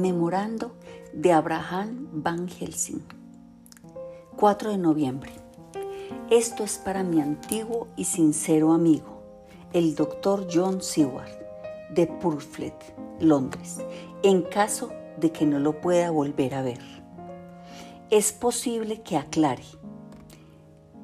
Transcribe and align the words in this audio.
Memorando 0.00 0.76
de 1.12 1.32
Abraham 1.32 2.08
Van 2.12 2.46
Helsing. 2.46 3.02
4 4.36 4.70
de 4.70 4.78
noviembre. 4.78 5.32
Esto 6.30 6.62
es 6.62 6.78
para 6.78 7.02
mi 7.02 7.20
antiguo 7.20 7.88
y 7.96 8.04
sincero 8.04 8.72
amigo, 8.72 9.22
el 9.72 9.96
doctor 9.96 10.46
John 10.52 10.82
Seward, 10.82 11.32
de 11.90 12.06
Purfleet, 12.06 12.76
Londres, 13.18 13.78
en 14.22 14.42
caso 14.42 14.90
de 15.18 15.32
que 15.32 15.44
no 15.44 15.58
lo 15.58 15.80
pueda 15.80 16.12
volver 16.12 16.54
a 16.54 16.62
ver. 16.62 16.80
Es 18.10 18.30
posible 18.30 19.02
que 19.02 19.16
aclare. 19.16 19.64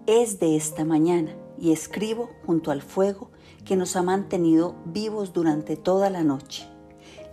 Es 0.07 0.39
de 0.39 0.54
esta 0.54 0.85
mañana 0.85 1.35
y 1.58 1.72
escribo 1.72 2.31
junto 2.46 2.71
al 2.71 2.82
fuego 2.82 3.31
que 3.64 3.75
nos 3.75 3.96
ha 3.96 4.03
mantenido 4.03 4.76
vivos 4.85 5.32
durante 5.32 5.76
toda 5.76 6.11
la 6.11 6.22
noche. 6.22 6.68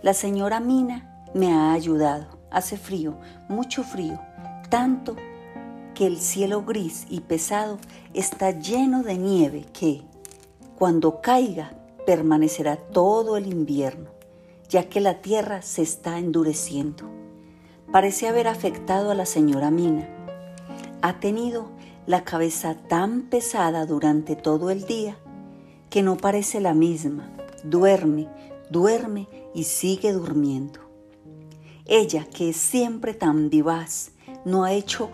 La 0.02 0.14
señora 0.14 0.58
Mina 0.58 1.11
me 1.34 1.52
ha 1.52 1.72
ayudado. 1.72 2.26
Hace 2.50 2.76
frío, 2.76 3.16
mucho 3.48 3.82
frío, 3.82 4.20
tanto 4.68 5.16
que 5.94 6.06
el 6.06 6.18
cielo 6.18 6.62
gris 6.64 7.06
y 7.08 7.20
pesado 7.20 7.78
está 8.14 8.50
lleno 8.50 9.02
de 9.02 9.16
nieve 9.16 9.66
que, 9.72 10.02
cuando 10.78 11.20
caiga, 11.20 11.72
permanecerá 12.06 12.76
todo 12.76 13.36
el 13.36 13.46
invierno, 13.46 14.10
ya 14.68 14.88
que 14.88 15.00
la 15.00 15.20
tierra 15.22 15.62
se 15.62 15.82
está 15.82 16.18
endureciendo. 16.18 17.04
Parece 17.90 18.28
haber 18.28 18.48
afectado 18.48 19.10
a 19.10 19.14
la 19.14 19.26
señora 19.26 19.70
Mina. 19.70 20.08
Ha 21.02 21.20
tenido 21.20 21.70
la 22.06 22.24
cabeza 22.24 22.74
tan 22.88 23.22
pesada 23.22 23.86
durante 23.86 24.34
todo 24.34 24.70
el 24.70 24.86
día 24.86 25.16
que 25.90 26.02
no 26.02 26.16
parece 26.16 26.60
la 26.60 26.74
misma. 26.74 27.30
Duerme, 27.64 28.28
duerme 28.70 29.28
y 29.54 29.64
sigue 29.64 30.12
durmiendo. 30.12 30.80
Ella, 31.86 32.26
que 32.26 32.50
es 32.50 32.56
siempre 32.56 33.12
tan 33.12 33.50
vivaz, 33.50 34.12
no 34.44 34.62
ha 34.62 34.72
hecho 34.72 35.10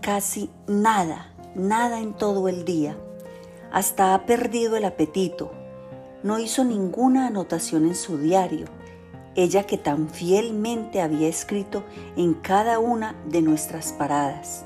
casi 0.00 0.50
nada, 0.66 1.32
nada 1.54 2.00
en 2.00 2.12
todo 2.12 2.48
el 2.48 2.64
día. 2.64 2.98
Hasta 3.70 4.14
ha 4.14 4.26
perdido 4.26 4.76
el 4.76 4.84
apetito. 4.84 5.52
No 6.24 6.40
hizo 6.40 6.64
ninguna 6.64 7.28
anotación 7.28 7.86
en 7.86 7.94
su 7.94 8.18
diario. 8.18 8.66
Ella 9.36 9.62
que 9.62 9.78
tan 9.78 10.08
fielmente 10.08 11.00
había 11.00 11.28
escrito 11.28 11.84
en 12.16 12.34
cada 12.34 12.80
una 12.80 13.14
de 13.28 13.40
nuestras 13.40 13.92
paradas. 13.92 14.64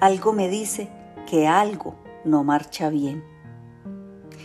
Algo 0.00 0.34
me 0.34 0.50
dice 0.50 0.90
que 1.26 1.48
algo 1.48 1.94
no 2.26 2.44
marcha 2.44 2.90
bien. 2.90 3.24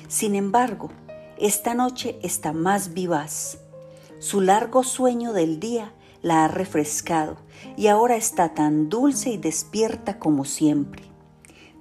Sin 0.08 0.36
embargo, 0.36 0.90
esta 1.38 1.74
noche 1.74 2.18
está 2.24 2.54
más 2.54 2.94
vivaz. 2.94 3.58
Su 4.20 4.40
largo 4.40 4.84
sueño 4.84 5.34
del 5.34 5.60
día 5.60 5.92
la 6.24 6.46
ha 6.46 6.48
refrescado 6.48 7.38
y 7.78 7.88
ahora 7.88 8.16
está 8.16 8.56
tan 8.56 8.90
dulce 8.90 9.30
y 9.30 9.38
despierta 9.38 10.18
como 10.18 10.46
siempre. 10.46 11.04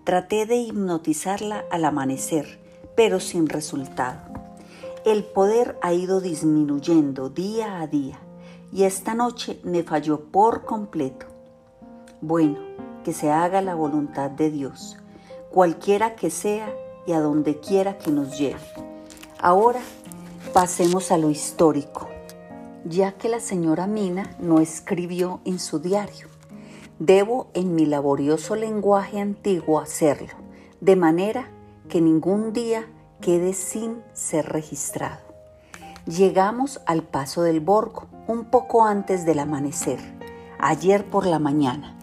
Traté 0.04 0.44
de 0.44 0.56
hipnotizarla 0.56 1.64
al 1.70 1.86
amanecer, 1.86 2.60
pero 2.94 3.20
sin 3.20 3.48
resultado. 3.48 4.20
El 5.06 5.24
poder 5.24 5.78
ha 5.80 5.94
ido 5.94 6.20
disminuyendo 6.20 7.30
día 7.30 7.80
a 7.80 7.86
día 7.86 8.18
y 8.72 8.82
esta 8.82 9.14
noche 9.14 9.60
me 9.62 9.82
falló 9.82 10.24
por 10.24 10.64
completo. 10.64 11.26
Bueno, 12.20 12.58
que 13.04 13.12
se 13.12 13.30
haga 13.30 13.62
la 13.62 13.74
voluntad 13.74 14.30
de 14.30 14.50
Dios, 14.50 14.96
cualquiera 15.50 16.14
que 16.16 16.30
sea 16.30 16.72
y 17.06 17.12
a 17.12 17.20
donde 17.20 17.58
quiera 17.60 17.98
que 17.98 18.10
nos 18.10 18.38
lleve. 18.38 18.60
Ahora 19.40 19.80
pasemos 20.52 21.10
a 21.10 21.18
lo 21.18 21.30
histórico, 21.30 22.08
ya 22.84 23.12
que 23.12 23.28
la 23.28 23.40
señora 23.40 23.86
Mina 23.86 24.36
no 24.40 24.60
escribió 24.60 25.40
en 25.44 25.58
su 25.58 25.78
diario. 25.78 26.28
Debo 26.98 27.48
en 27.54 27.74
mi 27.74 27.86
laborioso 27.86 28.54
lenguaje 28.54 29.20
antiguo 29.20 29.80
hacerlo, 29.80 30.34
de 30.80 30.96
manera 30.96 31.50
que 31.88 32.00
ningún 32.00 32.52
día 32.52 32.86
quede 33.20 33.54
sin 33.54 34.02
ser 34.12 34.46
registrado. 34.46 35.20
Llegamos 36.06 36.80
al 36.86 37.02
paso 37.02 37.42
del 37.42 37.60
Borgo 37.60 38.06
un 38.26 38.44
poco 38.46 38.84
antes 38.84 39.24
del 39.24 39.38
amanecer, 39.38 40.00
ayer 40.58 41.04
por 41.04 41.26
la 41.26 41.38
mañana. 41.38 41.96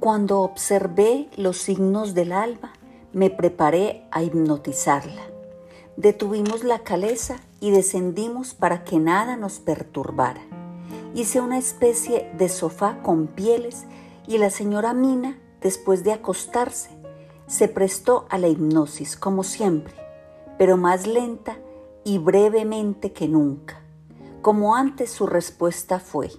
Cuando 0.00 0.40
observé 0.40 1.28
los 1.36 1.58
signos 1.58 2.14
del 2.14 2.32
alba, 2.32 2.72
me 3.12 3.28
preparé 3.28 4.06
a 4.10 4.22
hipnotizarla. 4.22 5.29
Detuvimos 6.00 6.64
la 6.64 6.78
caleza 6.78 7.36
y 7.60 7.72
descendimos 7.72 8.54
para 8.54 8.84
que 8.84 8.98
nada 8.98 9.36
nos 9.36 9.60
perturbara. 9.60 10.40
Hice 11.14 11.42
una 11.42 11.58
especie 11.58 12.32
de 12.38 12.48
sofá 12.48 13.02
con 13.02 13.26
pieles 13.26 13.84
y 14.26 14.38
la 14.38 14.48
señora 14.48 14.94
Mina, 14.94 15.38
después 15.60 16.02
de 16.02 16.12
acostarse, 16.12 16.88
se 17.46 17.68
prestó 17.68 18.24
a 18.30 18.38
la 18.38 18.48
hipnosis 18.48 19.14
como 19.14 19.44
siempre, 19.44 19.92
pero 20.56 20.78
más 20.78 21.06
lenta 21.06 21.58
y 22.02 22.16
brevemente 22.16 23.12
que 23.12 23.28
nunca. 23.28 23.82
Como 24.40 24.76
antes 24.76 25.10
su 25.10 25.26
respuesta 25.26 26.00
fue 26.00 26.30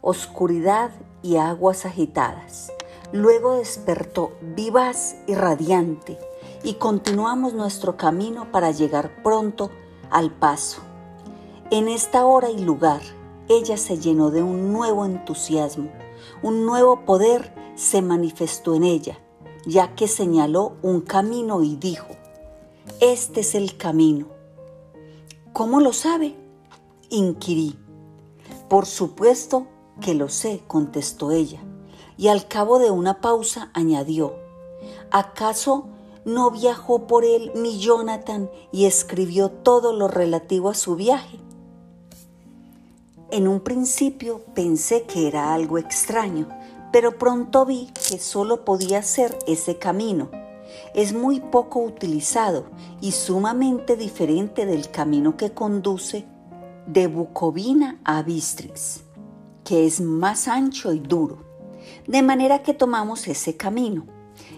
oscuridad 0.00 0.92
y 1.20 1.36
aguas 1.36 1.84
agitadas. 1.84 2.72
Luego 3.12 3.56
despertó 3.56 4.32
vivaz 4.40 5.16
y 5.26 5.34
radiante 5.34 6.18
y 6.64 6.74
continuamos 6.74 7.52
nuestro 7.52 7.96
camino 7.98 8.50
para 8.50 8.70
llegar 8.70 9.22
pronto 9.22 9.70
al 10.10 10.32
paso. 10.32 10.80
En 11.70 11.88
esta 11.88 12.24
hora 12.24 12.50
y 12.50 12.58
lugar, 12.64 13.02
ella 13.48 13.76
se 13.76 13.98
llenó 13.98 14.30
de 14.30 14.42
un 14.42 14.72
nuevo 14.72 15.04
entusiasmo, 15.04 15.90
un 16.42 16.64
nuevo 16.64 17.04
poder 17.04 17.54
se 17.74 18.00
manifestó 18.00 18.74
en 18.74 18.84
ella, 18.84 19.18
ya 19.66 19.94
que 19.94 20.08
señaló 20.08 20.76
un 20.82 21.02
camino 21.02 21.62
y 21.62 21.76
dijo, 21.76 22.08
este 23.00 23.40
es 23.40 23.54
el 23.54 23.76
camino. 23.76 24.26
¿Cómo 25.52 25.80
lo 25.80 25.92
sabe? 25.92 26.34
inquirí. 27.10 27.78
Por 28.68 28.86
supuesto 28.86 29.66
que 30.00 30.14
lo 30.14 30.30
sé, 30.30 30.64
contestó 30.66 31.30
ella 31.30 31.60
y 32.16 32.28
al 32.28 32.48
cabo 32.48 32.78
de 32.78 32.90
una 32.90 33.20
pausa 33.20 33.70
añadió, 33.74 34.34
¿acaso 35.10 35.88
no 36.24 36.50
viajó 36.50 37.06
por 37.06 37.24
él 37.24 37.52
mi 37.54 37.78
Jonathan 37.78 38.50
y 38.72 38.86
escribió 38.86 39.50
todo 39.50 39.92
lo 39.92 40.08
relativo 40.08 40.70
a 40.70 40.74
su 40.74 40.96
viaje? 40.96 41.38
En 43.30 43.48
un 43.48 43.60
principio 43.60 44.42
pensé 44.54 45.04
que 45.04 45.26
era 45.26 45.54
algo 45.54 45.78
extraño, 45.78 46.48
pero 46.92 47.18
pronto 47.18 47.66
vi 47.66 47.88
que 48.08 48.18
solo 48.18 48.64
podía 48.64 49.02
ser 49.02 49.36
ese 49.46 49.78
camino. 49.78 50.30
Es 50.94 51.12
muy 51.12 51.40
poco 51.40 51.80
utilizado 51.80 52.66
y 53.00 53.10
sumamente 53.12 53.96
diferente 53.96 54.66
del 54.66 54.90
camino 54.90 55.36
que 55.36 55.52
conduce 55.52 56.26
de 56.86 57.08
Bucovina 57.08 58.00
a 58.04 58.22
Bistrix, 58.22 59.02
que 59.64 59.86
es 59.86 60.00
más 60.00 60.46
ancho 60.46 60.92
y 60.92 61.00
duro. 61.00 61.38
De 62.06 62.22
manera 62.22 62.62
que 62.62 62.74
tomamos 62.74 63.26
ese 63.26 63.56
camino. 63.56 64.06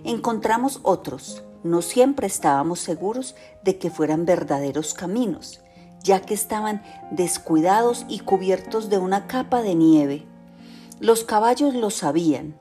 Encontramos 0.04 0.81
otros. 0.83 1.46
No 1.66 1.82
siempre 1.82 2.28
estábamos 2.28 2.78
seguros 2.78 3.34
de 3.65 3.77
que 3.77 3.91
fueran 3.91 4.25
verdaderos 4.25 4.94
caminos, 4.94 5.62
ya 6.00 6.21
que 6.21 6.32
estaban 6.32 6.81
descuidados 7.10 8.06
y 8.09 8.21
cubiertos 8.21 8.88
de 8.88 8.99
una 8.99 9.27
capa 9.27 9.62
de 9.62 9.75
nieve. 9.75 10.27
Los 11.00 11.25
caballos 11.25 11.75
lo 11.75 11.91
sabían. 11.91 12.56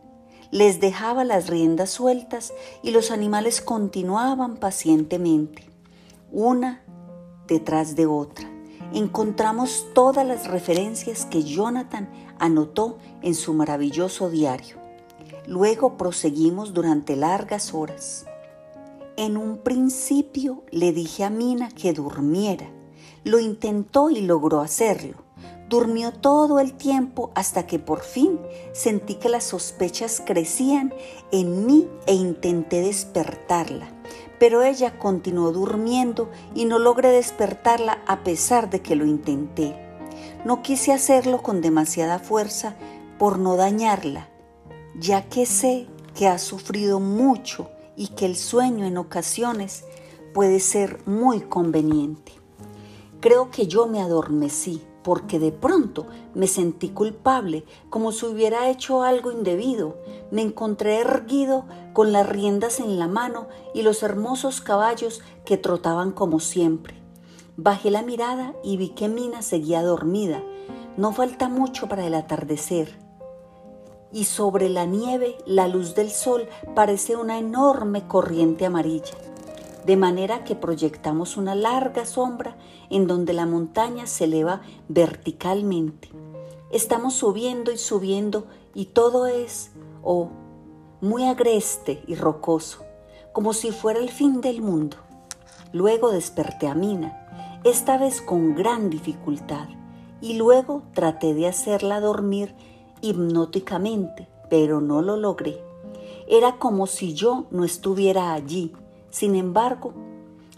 Les 0.50 0.80
dejaba 0.80 1.24
las 1.24 1.50
riendas 1.50 1.92
sueltas 1.92 2.52
y 2.82 2.90
los 2.90 3.12
animales 3.12 3.62
continuaban 3.62 4.58
pacientemente, 4.58 5.70
una 6.32 6.82
detrás 7.48 7.96
de 7.96 8.08
otra. 8.08 8.50
Encontramos 8.92 9.86
todas 9.94 10.26
las 10.26 10.48
referencias 10.48 11.26
que 11.26 11.44
Jonathan 11.44 12.10
anotó 12.40 12.98
en 13.22 13.36
su 13.36 13.54
maravilloso 13.54 14.32
diario. 14.32 14.78
Luego 15.46 15.96
proseguimos 15.96 16.74
durante 16.74 17.16
largas 17.16 17.76
horas. 17.76 18.26
En 19.18 19.38
un 19.38 19.60
principio 19.60 20.64
le 20.72 20.92
dije 20.92 21.24
a 21.24 21.30
Mina 21.30 21.70
que 21.70 21.94
durmiera. 21.94 22.70
Lo 23.24 23.40
intentó 23.40 24.10
y 24.10 24.20
logró 24.20 24.60
hacerlo. 24.60 25.16
Durmió 25.70 26.12
todo 26.12 26.60
el 26.60 26.74
tiempo 26.74 27.32
hasta 27.34 27.66
que 27.66 27.80
por 27.80 28.02
fin 28.02 28.38
sentí 28.74 29.16
que 29.16 29.30
las 29.30 29.46
sospechas 29.46 30.22
crecían 30.26 30.94
en 31.32 31.66
mí 31.66 31.88
e 32.08 32.14
intenté 32.14 32.82
despertarla. 32.82 33.88
Pero 34.38 34.64
ella 34.64 35.00
continuó 35.00 35.54
durmiendo 35.54 36.30
y 36.54 36.66
no 36.66 36.78
logré 36.78 37.08
despertarla 37.08 38.04
a 38.08 38.26
pesar 38.26 38.70
de 38.70 38.82
que 38.82 38.98
lo 38.98 39.06
intenté. 39.06 39.78
No 40.44 40.62
quise 40.62 40.92
hacerlo 40.92 41.42
con 41.42 41.62
demasiada 41.62 42.20
fuerza 42.20 42.76
por 43.18 43.40
no 43.40 43.56
dañarla, 43.56 44.28
ya 45.00 45.24
que 45.24 45.46
sé 45.46 45.88
que 46.14 46.28
ha 46.28 46.38
sufrido 46.38 47.00
mucho 47.00 47.70
y 47.96 48.08
que 48.10 48.26
el 48.26 48.36
sueño 48.36 48.86
en 48.86 48.98
ocasiones 48.98 49.86
puede 50.34 50.60
ser 50.60 51.00
muy 51.06 51.42
conveniente. 51.42 52.34
Creo 53.22 53.52
que 53.52 53.68
yo 53.68 53.88
me 53.88 54.02
adormecí, 54.02 54.82
porque 55.04 55.40
de 55.40 55.52
pronto 55.52 56.08
me 56.34 56.48
sentí 56.48 56.90
culpable, 56.90 57.64
como 57.90 58.12
si 58.12 58.26
hubiera 58.26 58.70
hecho 58.70 59.04
algo 59.04 59.32
indebido. 59.32 59.98
Me 60.32 60.42
encontré 60.42 61.00
erguido 61.00 61.66
con 61.94 62.12
las 62.12 62.28
riendas 62.28 62.80
en 62.80 62.98
la 62.98 63.08
mano 63.08 63.48
y 63.74 63.84
los 63.84 64.04
hermosos 64.04 64.62
caballos 64.62 65.22
que 65.46 65.58
trotaban 65.58 66.12
como 66.12 66.40
siempre. 66.40 66.96
Bajé 67.56 67.92
la 67.92 68.02
mirada 68.02 68.56
y 68.64 68.78
vi 68.78 68.90
que 68.90 69.08
Mina 69.08 69.42
seguía 69.42 69.84
dormida. 69.84 70.44
No 70.98 71.14
falta 71.14 71.50
mucho 71.50 71.88
para 71.88 72.06
el 72.06 72.16
atardecer. 72.16 73.05
Y 74.16 74.24
sobre 74.24 74.70
la 74.70 74.86
nieve 74.86 75.38
la 75.46 75.68
luz 75.68 75.94
del 75.94 76.10
sol 76.10 76.48
parece 76.74 77.16
una 77.16 77.38
enorme 77.38 78.08
corriente 78.08 78.66
amarilla 78.66 79.14
de 79.86 79.98
manera 79.98 80.44
que 80.44 80.56
proyectamos 80.56 81.38
una 81.38 81.54
larga 81.54 82.06
sombra 82.06 82.56
en 82.90 83.08
donde 83.08 83.34
la 83.34 83.46
montaña 83.46 84.08
se 84.08 84.24
eleva 84.24 84.62
verticalmente. 84.88 86.10
Estamos 86.72 87.14
subiendo 87.14 87.72
y 87.72 87.78
subiendo 87.78 88.48
y 88.74 88.86
todo 88.86 89.28
es, 89.28 89.72
oh, 90.04 90.30
muy 91.02 91.26
agreste 91.26 92.04
y 92.08 92.16
rocoso, 92.16 92.84
como 93.32 93.54
si 93.54 93.72
fuera 93.72 94.00
el 94.00 94.10
fin 94.10 94.42
del 94.42 94.62
mundo. 94.62 94.98
Luego 95.72 96.12
desperté 96.12 96.68
a 96.68 96.74
Mina, 96.74 97.62
esta 97.64 97.98
vez 97.98 98.22
con 98.22 98.56
gran 98.56 98.90
dificultad, 98.90 99.68
y 100.20 100.34
luego 100.34 100.82
traté 100.94 101.34
de 101.34 101.48
hacerla 101.48 102.00
dormir 102.00 102.56
hipnóticamente, 103.02 104.28
pero 104.50 104.82
no 104.82 105.02
lo 105.02 105.18
logré. 105.18 105.62
Era 106.28 106.58
como 106.58 106.88
si 106.88 107.14
yo 107.14 107.46
no 107.52 107.64
estuviera 107.64 108.34
allí 108.34 108.74
sin 109.16 109.36
embargo, 109.36 109.94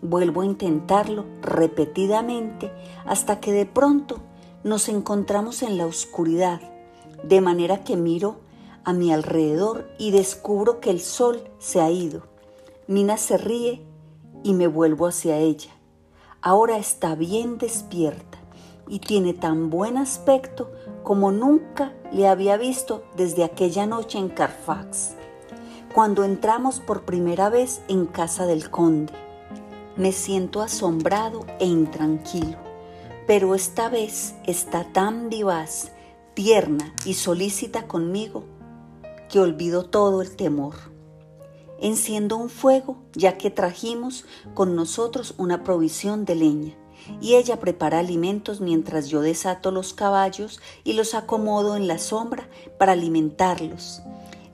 vuelvo 0.01 0.41
a 0.41 0.45
intentarlo 0.47 1.25
repetidamente 1.43 2.71
hasta 3.05 3.39
que 3.39 3.51
de 3.51 3.67
pronto 3.67 4.17
nos 4.63 4.89
encontramos 4.89 5.61
en 5.61 5.77
la 5.77 5.85
oscuridad, 5.85 6.59
de 7.21 7.39
manera 7.39 7.83
que 7.83 7.95
miro 7.95 8.39
a 8.83 8.93
mi 8.93 9.13
alrededor 9.13 9.87
y 9.99 10.09
descubro 10.09 10.79
que 10.79 10.89
el 10.89 11.01
sol 11.01 11.43
se 11.59 11.81
ha 11.81 11.91
ido. 11.91 12.23
Mina 12.87 13.17
se 13.17 13.37
ríe 13.37 13.85
y 14.41 14.53
me 14.53 14.65
vuelvo 14.65 15.05
hacia 15.05 15.37
ella. 15.37 15.69
Ahora 16.41 16.79
está 16.79 17.13
bien 17.13 17.59
despierta 17.59 18.36
y 18.87 18.99
tiene 18.99 19.33
tan 19.33 19.69
buen 19.69 19.97
aspecto 19.97 20.71
como 21.03 21.31
nunca 21.31 21.93
le 22.11 22.27
había 22.27 22.57
visto 22.57 23.03
desde 23.15 23.43
aquella 23.43 23.85
noche 23.85 24.17
en 24.17 24.29
Carfax 24.29 25.15
cuando 25.93 26.23
entramos 26.23 26.79
por 26.79 27.05
primera 27.05 27.49
vez 27.49 27.81
en 27.87 28.05
casa 28.05 28.45
del 28.45 28.69
conde. 28.69 29.13
Me 29.95 30.11
siento 30.11 30.61
asombrado 30.61 31.45
e 31.59 31.65
intranquilo, 31.65 32.57
pero 33.25 33.55
esta 33.55 33.89
vez 33.89 34.35
está 34.45 34.83
tan 34.93 35.29
vivaz, 35.29 35.91
tierna 36.35 36.93
y 37.03 37.15
solícita 37.15 37.87
conmigo 37.87 38.43
que 39.27 39.39
olvido 39.39 39.85
todo 39.85 40.21
el 40.21 40.35
temor. 40.35 40.75
Enciendo 41.79 42.37
un 42.37 42.49
fuego 42.49 42.97
ya 43.13 43.39
que 43.39 43.49
trajimos 43.49 44.25
con 44.53 44.75
nosotros 44.75 45.33
una 45.37 45.63
provisión 45.63 46.25
de 46.25 46.35
leña 46.35 46.77
y 47.21 47.35
ella 47.35 47.59
prepara 47.59 47.99
alimentos 47.99 48.61
mientras 48.61 49.07
yo 49.07 49.21
desato 49.21 49.71
los 49.71 49.93
caballos 49.93 50.59
y 50.83 50.93
los 50.93 51.13
acomodo 51.13 51.75
en 51.75 51.87
la 51.87 51.97
sombra 51.97 52.47
para 52.77 52.93
alimentarlos. 52.93 54.01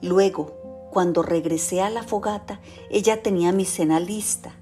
Luego 0.02 0.64
cuando 0.94 1.22
regresé 1.22 1.82
a 1.82 1.90
la 1.90 2.04
fogata, 2.04 2.60
ella 2.88 3.20
tenía 3.20 3.50
mi 3.50 3.64
cena 3.64 3.98
lista. 3.98 4.52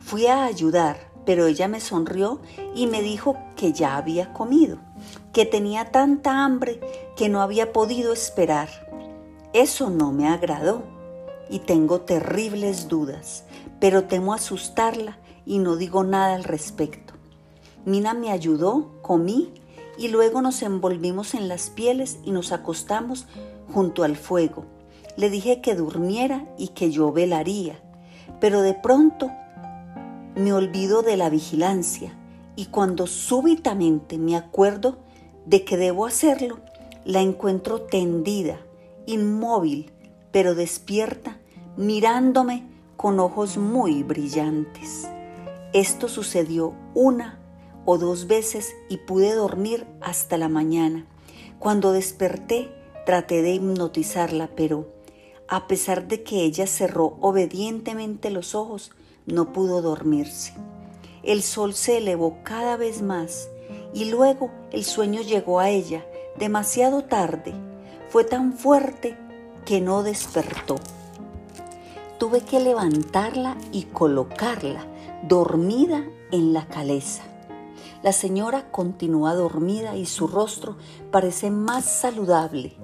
Fui 0.00 0.26
a 0.26 0.44
ayudar, 0.44 1.12
pero 1.24 1.46
ella 1.46 1.68
me 1.68 1.80
sonrió 1.80 2.40
y 2.74 2.88
me 2.88 3.02
dijo 3.02 3.36
que 3.54 3.72
ya 3.72 3.96
había 3.96 4.32
comido, 4.32 4.78
que 5.32 5.46
tenía 5.46 5.92
tanta 5.92 6.44
hambre 6.44 6.80
que 7.16 7.28
no 7.28 7.40
había 7.40 7.72
podido 7.72 8.12
esperar. 8.12 8.68
Eso 9.52 9.88
no 9.88 10.10
me 10.10 10.28
agradó 10.28 10.82
y 11.48 11.60
tengo 11.60 12.00
terribles 12.00 12.88
dudas, 12.88 13.44
pero 13.78 14.04
temo 14.04 14.34
asustarla 14.34 15.18
y 15.46 15.58
no 15.58 15.76
digo 15.76 16.02
nada 16.02 16.34
al 16.34 16.42
respecto. 16.42 17.05
Mina 17.86 18.12
me 18.12 18.30
ayudó, 18.30 18.90
comí 19.00 19.54
y 19.96 20.08
luego 20.08 20.42
nos 20.42 20.60
envolvimos 20.60 21.32
en 21.32 21.48
las 21.48 21.70
pieles 21.70 22.18
y 22.22 22.32
nos 22.32 22.52
acostamos 22.52 23.26
junto 23.72 24.04
al 24.04 24.16
fuego 24.16 24.76
le 25.16 25.30
dije 25.30 25.60
que 25.60 25.74
durmiera 25.74 26.46
y 26.58 26.68
que 26.68 26.90
yo 26.90 27.10
velaría, 27.10 27.80
pero 28.40 28.60
de 28.62 28.74
pronto 28.74 29.30
me 30.34 30.52
olvido 30.52 31.02
de 31.02 31.16
la 31.16 31.30
vigilancia 31.30 32.12
y 32.54 32.66
cuando 32.66 33.06
súbitamente 33.06 34.18
me 34.18 34.36
acuerdo 34.36 34.98
de 35.46 35.64
que 35.64 35.76
debo 35.76 36.06
hacerlo, 36.06 36.58
la 37.04 37.20
encuentro 37.20 37.82
tendida, 37.82 38.58
inmóvil, 39.06 39.92
pero 40.32 40.54
despierta, 40.54 41.38
mirándome 41.76 42.66
con 42.96 43.20
ojos 43.20 43.56
muy 43.56 44.02
brillantes. 44.02 45.08
Esto 45.72 46.08
sucedió 46.08 46.74
una 46.94 47.38
o 47.86 47.96
dos 47.96 48.26
veces 48.26 48.74
y 48.90 48.98
pude 48.98 49.34
dormir 49.34 49.86
hasta 50.02 50.36
la 50.36 50.48
mañana. 50.48 51.06
Cuando 51.58 51.92
desperté, 51.92 52.68
traté 53.06 53.40
de 53.40 53.54
hipnotizarla, 53.54 54.50
pero 54.54 54.92
a 55.48 55.68
pesar 55.68 56.08
de 56.08 56.22
que 56.22 56.42
ella 56.42 56.66
cerró 56.66 57.16
obedientemente 57.20 58.30
los 58.30 58.54
ojos, 58.54 58.90
no 59.24 59.52
pudo 59.52 59.80
dormirse. 59.80 60.52
El 61.22 61.42
sol 61.42 61.74
se 61.74 61.98
elevó 61.98 62.38
cada 62.42 62.76
vez 62.76 63.00
más 63.00 63.48
y 63.94 64.06
luego 64.06 64.50
el 64.72 64.84
sueño 64.84 65.22
llegó 65.22 65.60
a 65.60 65.70
ella 65.70 66.04
demasiado 66.38 67.04
tarde. 67.04 67.54
Fue 68.10 68.24
tan 68.24 68.52
fuerte 68.52 69.16
que 69.64 69.80
no 69.80 70.02
despertó. 70.02 70.76
Tuve 72.18 72.40
que 72.40 72.60
levantarla 72.60 73.56
y 73.72 73.84
colocarla 73.84 74.86
dormida 75.22 76.04
en 76.32 76.52
la 76.52 76.66
caleza. 76.66 77.22
La 78.06 78.12
señora 78.12 78.70
continúa 78.70 79.34
dormida 79.34 79.96
y 79.96 80.06
su 80.06 80.28
rostro 80.28 80.76
parece 81.10 81.50
más 81.50 81.84
saludable, 81.84 82.76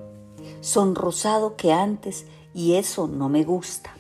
sonrosado 0.61 1.55
que 1.55 1.73
antes 1.73 2.27
y 2.53 2.75
eso 2.75 3.07
no 3.07 3.29
me 3.29 3.45
gusta. 3.45 3.93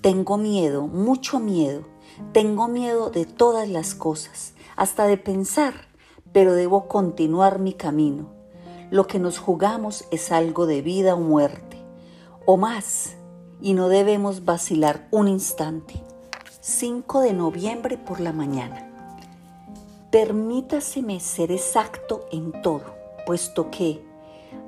Tengo 0.00 0.36
miedo, 0.36 0.88
mucho 0.88 1.38
miedo. 1.38 1.84
Tengo 2.32 2.66
miedo 2.66 3.10
de 3.10 3.26
todas 3.26 3.68
las 3.68 3.94
cosas, 3.94 4.54
hasta 4.74 5.06
de 5.06 5.18
pensar, 5.18 5.74
pero 6.32 6.54
debo 6.54 6.88
continuar 6.88 7.60
mi 7.60 7.74
camino. 7.74 8.26
Lo 8.90 9.06
que 9.06 9.20
nos 9.20 9.38
jugamos 9.38 10.04
es 10.10 10.32
algo 10.32 10.66
de 10.66 10.82
vida 10.82 11.14
o 11.14 11.20
muerte, 11.20 11.76
o 12.44 12.56
más, 12.56 13.14
y 13.60 13.74
no 13.74 13.88
debemos 13.88 14.44
vacilar 14.44 15.06
un 15.12 15.28
instante. 15.28 16.02
5 16.60 17.20
de 17.20 17.34
noviembre 17.34 17.98
por 17.98 18.18
la 18.18 18.32
mañana. 18.32 18.93
Permítaseme 20.14 21.18
ser 21.18 21.50
exacto 21.50 22.28
en 22.30 22.52
todo, 22.62 22.84
puesto 23.26 23.72
que 23.72 24.00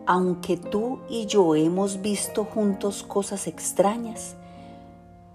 aunque 0.04 0.56
tú 0.56 0.98
y 1.08 1.26
yo 1.26 1.54
hemos 1.54 2.02
visto 2.02 2.44
juntos 2.44 3.04
cosas 3.04 3.46
extrañas, 3.46 4.34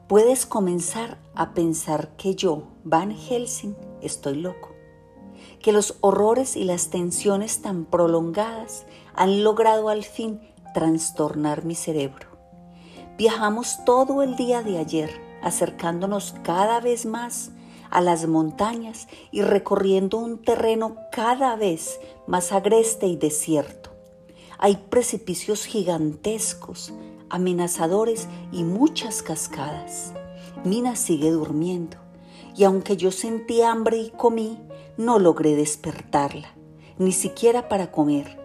puedes 0.09 0.45
comenzar 0.45 1.17
a 1.33 1.53
pensar 1.53 2.09
que 2.17 2.35
yo, 2.35 2.63
Van 2.83 3.11
Helsing, 3.11 3.73
estoy 4.01 4.35
loco, 4.35 4.73
que 5.61 5.71
los 5.71 5.95
horrores 6.01 6.57
y 6.57 6.65
las 6.65 6.89
tensiones 6.89 7.61
tan 7.61 7.85
prolongadas 7.85 8.85
han 9.13 9.45
logrado 9.45 9.87
al 9.87 10.03
fin 10.03 10.41
trastornar 10.73 11.63
mi 11.63 11.75
cerebro. 11.75 12.27
Viajamos 13.17 13.85
todo 13.85 14.23
el 14.23 14.35
día 14.35 14.61
de 14.61 14.77
ayer, 14.77 15.09
acercándonos 15.41 16.35
cada 16.43 16.81
vez 16.81 17.05
más 17.05 17.51
a 17.91 18.01
las 18.01 18.25
montañas 18.27 19.07
y 19.31 19.41
recorriendo 19.41 20.17
un 20.17 20.41
terreno 20.41 20.95
cada 21.11 21.55
vez 21.55 21.99
más 22.25 22.51
agreste 22.51 23.07
y 23.07 23.17
desierto. 23.17 23.91
Hay 24.57 24.77
precipicios 24.89 25.65
gigantescos, 25.65 26.93
amenazadores 27.29 28.27
y 28.51 28.63
muchas 28.63 29.21
cascadas. 29.21 30.13
Mina 30.63 30.95
sigue 30.95 31.31
durmiendo 31.31 31.97
y 32.55 32.63
aunque 32.63 32.97
yo 32.97 33.11
sentí 33.11 33.61
hambre 33.61 33.97
y 33.97 34.09
comí, 34.11 34.57
no 34.97 35.19
logré 35.19 35.55
despertarla, 35.55 36.53
ni 36.97 37.11
siquiera 37.11 37.69
para 37.69 37.91
comer. 37.91 38.39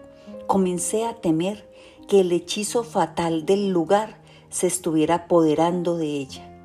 Comencé 0.47 1.05
a 1.05 1.15
temer 1.21 1.69
que 2.09 2.21
el 2.21 2.33
hechizo 2.33 2.85
fatal 2.85 3.45
del 3.45 3.71
lugar 3.71 4.19
se 4.49 4.67
estuviera 4.67 5.17
apoderando 5.17 5.97
de 5.97 6.07
ella, 6.07 6.56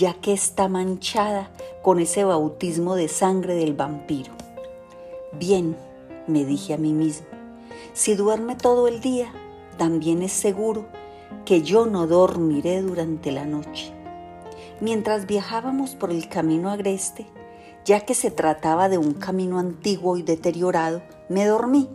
ya 0.00 0.14
que 0.14 0.32
está 0.32 0.66
manchada 0.66 1.50
con 1.82 2.00
ese 2.00 2.24
bautismo 2.24 2.96
de 2.96 3.06
sangre 3.06 3.54
del 3.54 3.74
vampiro. 3.74 4.32
Bien, 5.38 5.76
me 6.26 6.46
dije 6.46 6.72
a 6.72 6.78
mí 6.78 6.94
mismo, 6.94 7.26
si 7.92 8.14
duerme 8.14 8.56
todo 8.56 8.88
el 8.88 9.02
día, 9.02 9.30
también 9.76 10.22
es 10.22 10.32
seguro 10.32 10.86
que 11.44 11.60
yo 11.60 11.84
no 11.84 12.06
dormiré 12.06 12.80
durante 12.80 13.30
la 13.30 13.44
noche. 13.44 13.92
Mientras 14.80 15.26
viajábamos 15.26 15.90
por 15.96 16.10
el 16.10 16.30
camino 16.30 16.70
agreste, 16.70 17.26
ya 17.84 18.00
que 18.00 18.14
se 18.14 18.30
trataba 18.30 18.88
de 18.88 18.96
un 18.96 19.12
camino 19.12 19.58
antiguo 19.58 20.16
y 20.16 20.22
deteriorado, 20.22 21.02
me 21.28 21.44
dormí. 21.44 21.90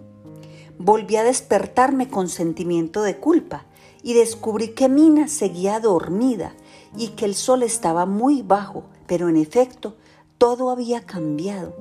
Volví 0.78 1.16
a 1.16 1.24
despertarme 1.24 2.08
con 2.08 2.30
sentimiento 2.30 3.02
de 3.02 3.18
culpa 3.18 3.66
y 4.04 4.14
descubrí 4.14 4.76
que 4.76 4.90
Mina 4.90 5.28
seguía 5.28 5.80
dormida 5.80 6.54
y 6.98 7.10
que 7.10 7.26
el 7.26 7.36
sol 7.36 7.64
estaba 7.64 8.06
muy 8.06 8.42
bajo, 8.42 8.84
pero 9.08 9.30
en 9.30 9.38
efecto 9.38 9.96
todo 10.38 10.70
había 10.70 11.02
cambiado. 11.02 11.76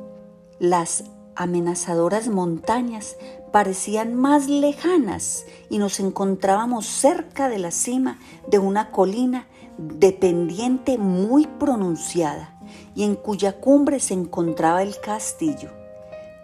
Las 0.59 1.04
amenazadoras 1.37 2.28
montañas 2.28 3.16
parecían 3.52 4.14
más 4.14 4.49
lejanas 4.49 5.44
y 5.71 5.78
nos 5.78 6.00
encontrábamos 6.00 6.87
cerca 6.87 7.49
de 7.49 7.59
la 7.59 7.71
cima 7.71 8.18
de 8.49 8.59
una 8.59 8.90
colina 8.90 9.47
de 9.78 10.12
pendiente 10.12 10.99
muy 10.99 11.47
pronunciada 11.47 12.59
y 12.94 13.04
en 13.04 13.16
cuya 13.16 13.61
cumbre 13.61 14.00
se 14.00 14.14
encontraba 14.14 14.83
el 14.83 14.99
castillo, 15.00 15.71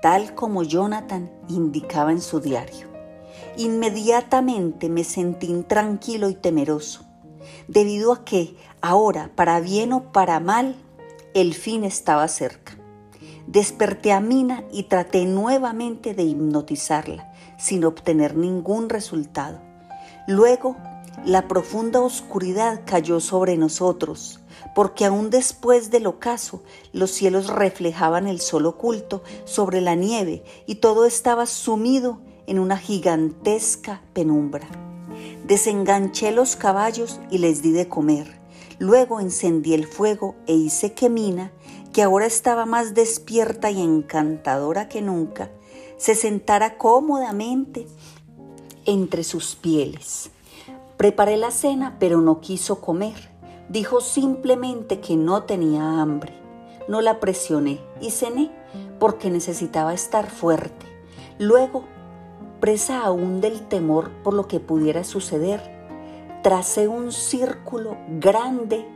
tal 0.03 0.35
como 0.35 0.62
Jonathan 0.62 1.31
indicaba 1.49 2.12
en 2.12 2.21
su 2.21 2.41
diario. 2.41 2.89
Inmediatamente 3.57 4.89
me 4.89 5.05
sentí 5.05 5.47
intranquilo 5.47 6.29
y 6.29 6.35
temeroso, 6.35 7.05
debido 7.69 8.12
a 8.12 8.25
que 8.25 8.57
ahora, 8.80 9.30
para 9.35 9.61
bien 9.61 9.92
o 9.92 10.12
para 10.12 10.40
mal, 10.40 10.76
el 11.35 11.54
fin 11.54 11.85
estaba 11.85 12.26
cerca. 12.28 12.76
Desperté 13.47 14.12
a 14.12 14.21
Mina 14.21 14.64
y 14.73 14.85
traté 14.85 15.25
nuevamente 15.25 16.14
de 16.14 16.23
hipnotizarla, 16.23 17.33
sin 17.59 17.85
obtener 17.85 18.37
ningún 18.37 18.88
resultado. 18.88 19.61
Luego, 20.26 20.76
la 21.25 21.49
profunda 21.49 22.00
oscuridad 22.00 22.83
cayó 22.87 23.21
sobre 23.21 23.57
nosotros, 23.57 24.40
porque 24.75 25.04
aún 25.04 25.30
después 25.30 25.90
del 25.90 26.07
ocaso 26.07 26.62
los 26.92 27.11
cielos 27.11 27.49
reflejaban 27.49 28.26
el 28.26 28.40
sol 28.40 28.66
oculto 28.66 29.23
sobre 29.45 29.80
la 29.80 29.95
nieve 29.95 30.45
y 30.66 30.76
todo 30.76 31.04
estaba 31.04 31.47
sumido 31.47 32.21
en 32.47 32.59
una 32.59 32.78
gigantesca 32.78 34.02
penumbra. 34.12 34.89
Desenganché 35.50 36.30
los 36.30 36.54
caballos 36.54 37.19
y 37.28 37.38
les 37.38 37.61
di 37.61 37.73
de 37.73 37.88
comer. 37.88 38.40
Luego 38.78 39.19
encendí 39.19 39.75
el 39.75 39.85
fuego 39.85 40.37
e 40.47 40.54
hice 40.54 40.92
que 40.92 41.11
Mina 41.11 41.50
que 41.92 42.04
ahora 42.04 42.26
estaba 42.26 42.66
más 42.66 42.95
despierta 42.95 43.69
y 43.69 43.83
encantadora 43.83 44.88
que 44.88 45.02
nunca, 45.02 45.50
se 45.97 46.14
sentara 46.14 46.78
cómodamente 46.78 47.88
entre 48.85 49.25
sus 49.25 49.57
pieles. 49.57 50.30
Preparé 50.97 51.37
la 51.37 51.50
cena, 51.50 51.97
pero 51.99 52.21
no 52.21 52.40
quiso 52.40 52.80
comer. 52.80 53.33
Dijo 53.69 54.00
simplemente 54.00 55.00
que 55.00 55.16
no 55.16 55.42
tenía 55.42 56.00
hambre. 56.00 56.33
No 56.87 57.00
la 57.00 57.19
presioné 57.19 57.80
y 58.00 58.12
cené 58.12 58.52
porque 59.00 59.30
necesitaba 59.30 59.95
estar 59.95 60.30
fuerte. 60.30 60.87
Luego, 61.40 61.87
presa 62.61 63.05
aún 63.05 63.40
del 63.40 63.67
temor 63.67 64.11
por 64.23 64.35
lo 64.35 64.47
que 64.47 64.61
pudiera 64.61 65.05
suceder, 65.05 65.61
tracé 66.43 66.88
un 66.88 67.12
círculo 67.12 67.97
grande 68.21 68.87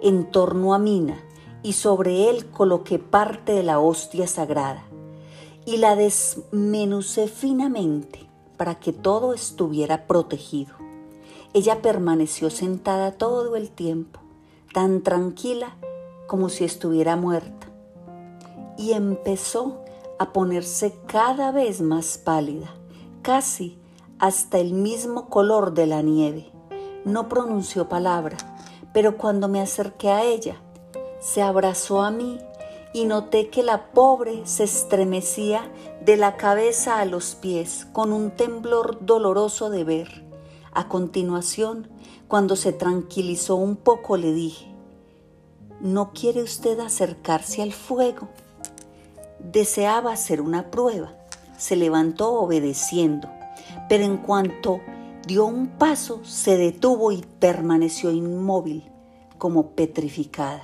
en 0.00 0.30
torno 0.30 0.74
a 0.74 0.78
Mina 0.78 1.18
y 1.62 1.72
sobre 1.72 2.30
él 2.30 2.46
coloqué 2.50 2.98
parte 2.98 3.52
de 3.52 3.62
la 3.62 3.80
hostia 3.80 4.26
sagrada 4.26 4.84
y 5.64 5.78
la 5.78 5.96
desmenucé 5.96 7.28
finamente 7.28 8.28
para 8.56 8.76
que 8.76 8.92
todo 8.92 9.34
estuviera 9.34 10.06
protegido. 10.06 10.74
Ella 11.54 11.82
permaneció 11.82 12.50
sentada 12.50 13.12
todo 13.12 13.56
el 13.56 13.70
tiempo, 13.70 14.20
tan 14.72 15.02
tranquila 15.02 15.76
como 16.26 16.48
si 16.48 16.64
estuviera 16.64 17.16
muerta, 17.16 17.68
y 18.76 18.92
empezó 18.92 19.80
a 20.18 20.32
ponerse 20.32 20.94
cada 21.06 21.52
vez 21.52 21.80
más 21.80 22.18
pálida, 22.18 22.74
casi 23.22 23.78
hasta 24.18 24.58
el 24.58 24.72
mismo 24.72 25.28
color 25.28 25.74
de 25.74 25.86
la 25.86 26.02
nieve. 26.02 26.50
No 27.04 27.28
pronunció 27.28 27.88
palabra, 27.88 28.36
pero 28.92 29.16
cuando 29.16 29.48
me 29.48 29.60
acerqué 29.60 30.10
a 30.10 30.24
ella, 30.24 30.56
se 31.20 31.42
abrazó 31.42 32.02
a 32.02 32.10
mí 32.10 32.38
y 32.92 33.04
noté 33.04 33.48
que 33.50 33.62
la 33.62 33.92
pobre 33.92 34.42
se 34.46 34.64
estremecía 34.64 35.70
de 36.04 36.16
la 36.16 36.36
cabeza 36.36 37.00
a 37.00 37.04
los 37.04 37.34
pies 37.34 37.86
con 37.92 38.12
un 38.12 38.30
temblor 38.30 39.04
doloroso 39.04 39.70
de 39.70 39.84
ver. 39.84 40.24
A 40.72 40.88
continuación, 40.88 41.88
cuando 42.28 42.56
se 42.56 42.72
tranquilizó 42.72 43.56
un 43.56 43.76
poco, 43.76 44.16
le 44.16 44.32
dije, 44.32 44.66
¿no 45.80 46.12
quiere 46.12 46.42
usted 46.42 46.78
acercarse 46.80 47.62
al 47.62 47.72
fuego? 47.72 48.28
Deseaba 49.38 50.12
hacer 50.12 50.40
una 50.40 50.70
prueba. 50.70 51.17
Se 51.58 51.76
levantó 51.76 52.32
obedeciendo, 52.40 53.28
pero 53.88 54.04
en 54.04 54.16
cuanto 54.16 54.80
dio 55.26 55.44
un 55.44 55.66
paso, 55.66 56.24
se 56.24 56.56
detuvo 56.56 57.12
y 57.12 57.22
permaneció 57.38 58.10
inmóvil, 58.10 58.90
como 59.36 59.72
petrificada. 59.72 60.62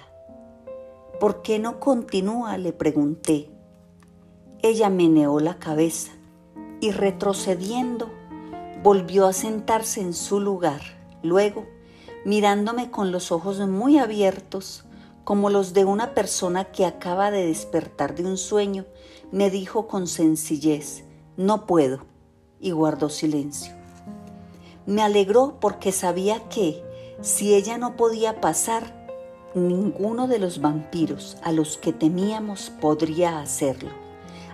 ¿Por 1.21 1.43
qué 1.43 1.59
no 1.59 1.81
continúa? 1.81 2.57
le 2.57 2.73
pregunté. 2.73 3.51
Ella 4.63 4.89
meneó 4.89 5.41
la 5.41 5.59
cabeza 5.59 6.13
y 6.81 6.91
retrocediendo 6.91 8.11
volvió 8.83 9.27
a 9.27 9.33
sentarse 9.33 10.01
en 10.01 10.13
su 10.13 10.41
lugar. 10.41 10.81
Luego, 11.23 11.67
mirándome 12.25 12.91
con 12.91 13.13
los 13.13 13.33
ojos 13.33 13.59
muy 13.61 13.99
abiertos, 13.99 14.85
como 15.25 15.49
los 15.49 15.73
de 15.73 15.85
una 15.85 16.15
persona 16.15 16.65
que 16.65 16.85
acaba 16.85 17.31
de 17.31 17.47
despertar 17.47 18.15
de 18.15 18.27
un 18.27 18.37
sueño, 18.37 18.85
me 19.33 19.51
dijo 19.51 19.87
con 19.87 20.07
sencillez, 20.07 21.05
no 21.37 21.67
puedo, 21.67 22.07
y 22.61 22.71
guardó 22.71 23.09
silencio. 23.09 23.73
Me 24.87 25.03
alegró 25.03 25.59
porque 25.61 25.93
sabía 25.93 26.49
que, 26.49 26.83
si 27.21 27.55
ella 27.55 27.79
no 27.79 27.97
podía 27.97 28.41
pasar, 28.41 29.05
ninguno 29.55 30.27
de 30.29 30.39
los 30.39 30.61
vampiros 30.61 31.37
a 31.43 31.53
los 31.53 31.79
que 31.79 31.93
temíamos 31.93 32.71
podría 32.81 33.41
hacerlo, 33.41 33.91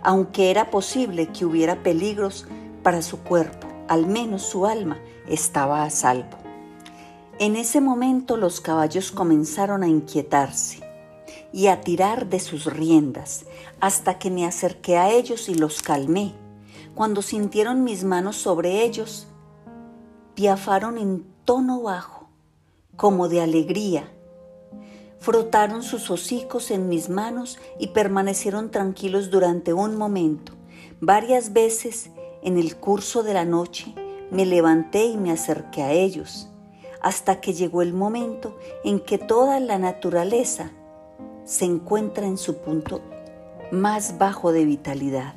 aunque 0.02 0.50
era 0.50 0.70
posible 0.70 1.28
que 1.28 1.44
hubiera 1.44 1.82
peligros 1.82 2.46
para 2.82 3.02
su 3.02 3.18
cuerpo, 3.18 3.66
al 3.88 4.06
menos 4.06 4.42
su 4.42 4.66
alma 4.66 4.98
estaba 5.26 5.84
a 5.84 5.90
salvo. 5.90 6.38
En 7.38 7.56
ese 7.56 7.80
momento 7.80 8.36
los 8.36 8.60
caballos 8.60 9.10
comenzaron 9.12 9.82
a 9.82 9.88
inquietarse 9.88 10.79
y 11.52 11.66
a 11.66 11.80
tirar 11.80 12.28
de 12.28 12.40
sus 12.40 12.66
riendas 12.66 13.47
hasta 13.80 14.19
que 14.19 14.30
me 14.30 14.47
acerqué 14.47 14.97
a 14.97 15.11
ellos 15.11 15.49
y 15.49 15.54
los 15.54 15.83
calmé. 15.83 16.35
Cuando 16.95 17.23
sintieron 17.23 17.85
mis 17.85 18.04
manos 18.04 18.37
sobre 18.37 18.85
ellos, 18.85 19.26
piafaron 20.35 20.99
en 20.99 21.26
tono 21.45 21.83
bajo, 21.83 22.28
como 22.97 23.28
de 23.28 23.40
alegría 23.40 24.11
Frotaron 25.21 25.83
sus 25.83 26.11
hocicos 26.11 26.71
en 26.71 26.88
mis 26.88 27.11
manos 27.11 27.59
y 27.78 27.88
permanecieron 27.88 28.71
tranquilos 28.71 29.30
durante 29.30 29.75
un 29.75 29.95
momento. 29.97 30.54
Varias 31.02 31.52
veces 31.52 32.11
en 32.42 32.57
el 32.57 32.76
curso 32.76 33.23
de 33.23 33.35
la 33.35 33.45
noche 33.45 33.95
me 34.30 34.47
levanté 34.47 35.04
y 35.04 35.19
me 35.19 35.30
acerqué 35.30 35.83
a 35.83 35.92
ellos, 35.92 36.49
hasta 37.02 37.42
que 37.42 37.52
llegó 37.52 37.83
el 37.83 37.92
momento 37.92 38.57
en 38.83 38.99
que 38.99 39.19
toda 39.19 39.61
la 39.61 39.78
naturaleza 39.78 40.71
se 41.44 41.64
encuentra 41.64 42.26
en 42.26 42.38
su 42.38 42.59
punto 42.59 43.00
más 43.70 44.18
bajo 44.18 44.52
de 44.52 44.64
vitalidad. 44.64 45.35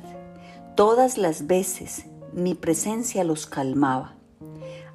Todas 0.74 1.18
las 1.18 1.46
veces 1.46 2.06
mi 2.32 2.54
presencia 2.54 3.22
los 3.24 3.46
calmaba. 3.46 4.14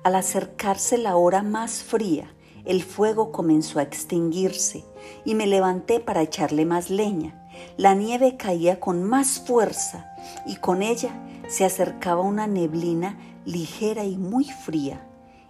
Al 0.03 0.15
acercarse 0.15 0.97
la 0.97 1.15
hora 1.15 1.41
más 1.41 1.83
fría, 1.83 2.33
el 2.65 2.83
fuego 2.83 3.31
comenzó 3.31 3.79
a 3.79 3.83
extinguirse 3.83 4.83
y 5.25 5.35
me 5.35 5.47
levanté 5.47 5.99
para 5.99 6.21
echarle 6.21 6.65
más 6.65 6.89
leña. 6.89 7.47
La 7.77 7.95
nieve 7.95 8.37
caía 8.37 8.79
con 8.79 9.03
más 9.03 9.39
fuerza 9.39 10.13
y 10.45 10.57
con 10.57 10.83
ella 10.83 11.11
se 11.47 11.65
acercaba 11.65 12.21
una 12.21 12.47
neblina 12.47 13.17
ligera 13.45 14.03
y 14.05 14.17
muy 14.17 14.45
fría. 14.45 15.07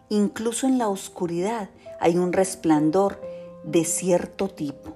Incluso 0.10 0.68
en 0.68 0.78
la 0.78 0.88
oscuridad 0.88 1.70
hay 2.00 2.18
un 2.18 2.34
resplandor 2.34 3.22
de 3.64 3.84
cierto 3.84 4.48
tipo, 4.48 4.96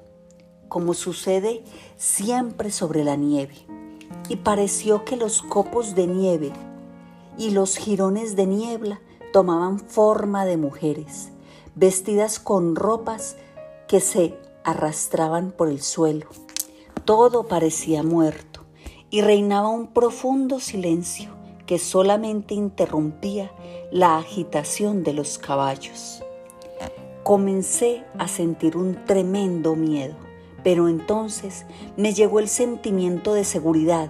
como 0.74 0.96
sucede 0.96 1.64
siempre 1.98 2.72
sobre 2.72 3.04
la 3.04 3.16
nieve. 3.16 3.54
Y 4.28 4.38
pareció 4.38 5.06
que 5.06 5.18
los 5.18 5.44
copos 5.44 5.94
de 5.94 6.08
nieve 6.08 6.52
y 7.38 7.52
los 7.52 7.78
jirones 7.78 8.36
de 8.36 8.48
niebla 8.48 9.00
tomaban 9.32 9.78
forma 9.80 10.46
de 10.46 10.58
mujeres 10.58 11.30
vestidas 11.76 12.40
con 12.40 12.76
ropas 12.76 13.36
que 13.88 14.00
se 14.00 14.36
arrastraban 14.64 15.52
por 15.52 15.70
el 15.70 15.80
suelo. 15.80 16.26
Todo 17.06 17.44
parecía 17.48 18.02
muerto 18.02 18.62
y 19.12 19.22
reinaba 19.22 19.70
un 19.70 19.94
profundo 19.94 20.60
silencio 20.60 21.30
que 21.68 21.78
solamente 21.78 22.56
interrumpía 22.56 23.52
la 23.92 24.18
agitación 24.18 25.04
de 25.04 25.14
los 25.14 25.38
caballos. 25.38 26.24
Comencé 27.22 28.04
a 28.18 28.28
sentir 28.28 28.76
un 28.76 29.06
tremendo 29.06 29.76
miedo, 29.76 30.16
Pero 30.64 30.88
entonces 30.88 31.66
me 31.98 32.14
llegó 32.14 32.40
el 32.40 32.48
sentimiento 32.48 33.34
de 33.34 33.44
seguridad 33.44 34.10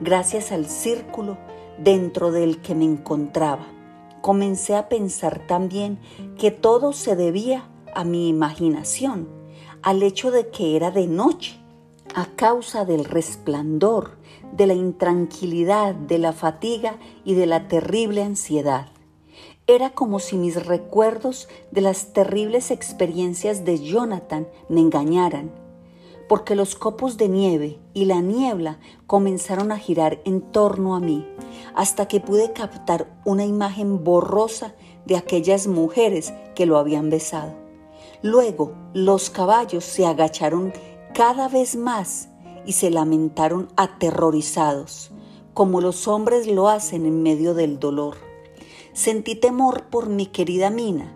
gracias 0.00 0.50
al 0.50 0.66
círculo 0.66 1.38
dentro 1.78 2.32
del 2.32 2.60
que 2.60 2.74
me 2.74 2.84
encontraba. 2.84 3.66
Comencé 4.20 4.74
a 4.74 4.88
pensar 4.88 5.46
también 5.46 5.98
que 6.38 6.50
todo 6.50 6.92
se 6.92 7.16
debía 7.16 7.68
a 7.94 8.04
mi 8.04 8.28
imaginación, 8.28 9.28
al 9.82 10.02
hecho 10.02 10.30
de 10.30 10.48
que 10.48 10.76
era 10.76 10.90
de 10.90 11.06
noche, 11.06 11.58
a 12.14 12.26
causa 12.26 12.84
del 12.84 13.04
resplandor, 13.04 14.18
de 14.52 14.66
la 14.66 14.74
intranquilidad, 14.74 15.94
de 15.94 16.18
la 16.18 16.32
fatiga 16.32 16.96
y 17.24 17.34
de 17.34 17.46
la 17.46 17.68
terrible 17.68 18.22
ansiedad. 18.22 18.88
Era 19.66 19.90
como 19.90 20.18
si 20.18 20.36
mis 20.36 20.66
recuerdos 20.66 21.48
de 21.70 21.80
las 21.80 22.12
terribles 22.12 22.70
experiencias 22.70 23.64
de 23.64 23.78
Jonathan 23.78 24.48
me 24.68 24.80
engañaran 24.80 25.61
porque 26.32 26.54
los 26.54 26.76
copos 26.76 27.18
de 27.18 27.28
nieve 27.28 27.78
y 27.92 28.06
la 28.06 28.22
niebla 28.22 28.78
comenzaron 29.06 29.70
a 29.70 29.76
girar 29.76 30.22
en 30.24 30.40
torno 30.40 30.96
a 30.96 30.98
mí, 30.98 31.28
hasta 31.74 32.08
que 32.08 32.20
pude 32.20 32.54
captar 32.54 33.06
una 33.26 33.44
imagen 33.44 34.02
borrosa 34.02 34.74
de 35.04 35.16
aquellas 35.16 35.66
mujeres 35.66 36.32
que 36.54 36.64
lo 36.64 36.78
habían 36.78 37.10
besado. 37.10 37.52
Luego 38.22 38.72
los 38.94 39.28
caballos 39.28 39.84
se 39.84 40.06
agacharon 40.06 40.72
cada 41.12 41.48
vez 41.48 41.76
más 41.76 42.30
y 42.64 42.72
se 42.72 42.90
lamentaron 42.90 43.68
aterrorizados, 43.76 45.10
como 45.52 45.82
los 45.82 46.08
hombres 46.08 46.46
lo 46.46 46.70
hacen 46.70 47.04
en 47.04 47.22
medio 47.22 47.52
del 47.52 47.78
dolor. 47.78 48.16
Sentí 48.94 49.34
temor 49.34 49.90
por 49.90 50.08
mi 50.08 50.24
querida 50.24 50.70
Mina, 50.70 51.14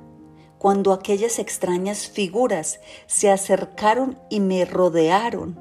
cuando 0.67 0.93
aquellas 0.93 1.39
extrañas 1.39 2.09
figuras 2.09 2.81
se 3.07 3.31
acercaron 3.31 4.19
y 4.29 4.41
me 4.41 4.65
rodearon. 4.65 5.57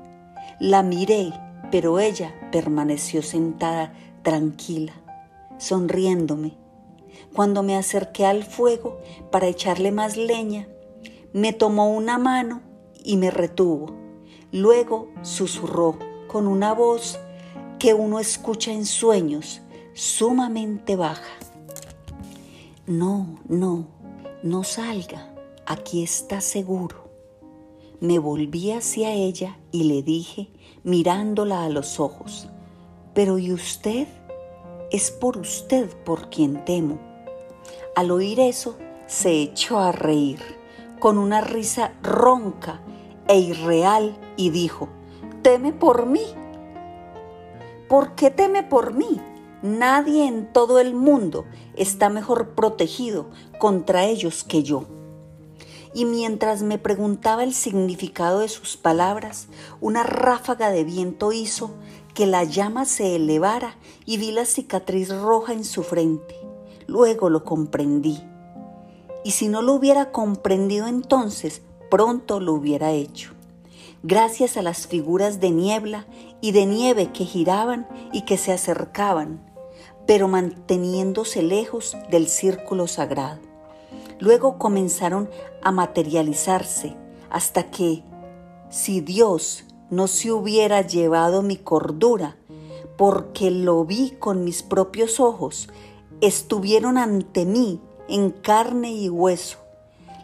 La 0.60 0.82
miré, 0.82 1.32
pero 1.70 2.00
ella 2.00 2.34
permaneció 2.52 3.22
sentada 3.22 3.94
tranquila, 4.24 4.94
sonriéndome. 5.60 6.58
Cuando 7.36 7.62
me 7.62 7.78
acerqué 7.78 8.26
al 8.26 8.46
fuego 8.46 8.98
para 9.32 9.46
echarle 9.46 9.92
más 9.92 10.18
leña, 10.18 10.68
me 11.34 11.54
tomó 11.54 11.92
una 11.92 12.18
mano 12.18 12.64
y 13.04 13.18
me 13.18 13.30
retuvo. 13.30 13.96
Luego 14.52 15.10
susurró 15.22 16.00
con 16.26 16.48
una 16.48 16.74
voz 16.74 17.20
que 17.78 17.94
uno 17.94 18.20
escucha 18.20 18.72
en 18.72 18.88
sueños, 18.88 19.62
sumamente 19.94 20.96
baja. 20.96 21.36
No, 22.88 23.40
no, 23.48 23.95
no 24.46 24.64
salga, 24.64 25.34
aquí 25.66 26.04
está 26.04 26.40
seguro. 26.40 27.10
Me 28.00 28.20
volví 28.20 28.72
hacia 28.74 29.12
ella 29.12 29.58
y 29.72 29.86
le 29.86 30.04
dije, 30.04 30.52
mirándola 30.84 31.64
a 31.64 31.70
los 31.70 32.00
ojos, 32.00 32.48
pero 33.16 33.40
¿y 33.40 33.52
usted? 33.52 34.08
Es 34.92 35.10
por 35.10 35.38
usted 35.38 35.90
por 36.04 36.30
quien 36.30 36.64
temo. 36.64 37.00
Al 37.96 38.12
oír 38.12 38.40
eso, 38.40 38.78
se 39.08 39.32
echó 39.32 39.80
a 39.80 39.92
reír, 39.92 40.40
con 41.00 41.18
una 41.18 41.42
risa 41.42 41.96
ronca 42.04 42.82
e 43.28 43.40
irreal, 43.40 44.16
y 44.38 44.52
dijo, 44.52 44.90
¿teme 45.42 45.74
por 45.74 46.06
mí? 46.06 46.26
¿Por 47.90 48.14
qué 48.14 48.30
teme 48.30 48.62
por 48.62 48.94
mí? 48.94 49.20
Nadie 49.66 50.28
en 50.28 50.46
todo 50.54 50.78
el 50.78 50.94
mundo 50.94 51.44
está 51.76 52.10
mejor 52.10 52.50
protegido 52.50 53.32
contra 53.58 54.06
ellos 54.06 54.44
que 54.44 54.62
yo. 54.62 54.86
Y 55.92 56.06
mientras 56.06 56.62
me 56.62 56.78
preguntaba 56.78 57.44
el 57.44 57.56
significado 57.56 58.42
de 58.42 58.48
sus 58.48 58.78
palabras, 58.78 59.48
una 59.82 60.04
ráfaga 60.04 60.70
de 60.70 60.84
viento 60.84 61.32
hizo 61.32 61.72
que 62.14 62.28
la 62.28 62.44
llama 62.44 62.86
se 62.86 63.16
elevara 63.16 63.76
y 64.06 64.18
vi 64.18 64.32
la 64.32 64.46
cicatriz 64.46 65.10
roja 65.10 65.54
en 65.54 65.66
su 65.66 65.82
frente. 65.82 66.36
Luego 66.86 67.32
lo 67.32 67.44
comprendí. 67.44 68.22
Y 69.24 69.32
si 69.32 69.48
no 69.48 69.64
lo 69.64 69.74
hubiera 69.74 70.12
comprendido 70.12 70.86
entonces, 70.86 71.64
pronto 71.90 72.40
lo 72.40 72.54
hubiera 72.54 72.92
hecho. 72.92 73.32
Gracias 74.04 74.58
a 74.58 74.62
las 74.62 74.86
figuras 74.86 75.40
de 75.40 75.50
niebla 75.50 76.06
y 76.40 76.52
de 76.52 76.68
nieve 76.68 77.12
que 77.12 77.26
giraban 77.26 77.88
y 78.14 78.22
que 78.26 78.38
se 78.38 78.52
acercaban, 78.52 79.55
pero 80.08 80.28
manteniéndose 80.28 81.42
lejos 81.42 81.98
del 82.10 82.28
círculo 82.28 82.88
sagrado. 82.88 83.40
Luego 84.20 84.58
comenzaron 84.58 85.30
a 85.62 85.72
materializarse 85.72 86.96
hasta 87.30 87.70
que, 87.70 88.04
si 88.70 89.02
Dios 89.02 89.66
no 89.90 90.08
se 90.08 90.32
hubiera 90.32 90.82
llevado 90.82 91.42
mi 91.42 91.58
cordura, 91.58 92.38
porque 92.98 93.52
lo 93.52 93.84
vi 93.84 94.12
con 94.12 94.44
mis 94.44 94.64
propios 94.64 95.20
ojos, 95.20 95.68
estuvieron 96.22 96.98
ante 96.98 97.46
mí 97.46 97.82
en 98.08 98.32
carne 98.32 98.94
y 98.94 99.10
hueso, 99.10 99.58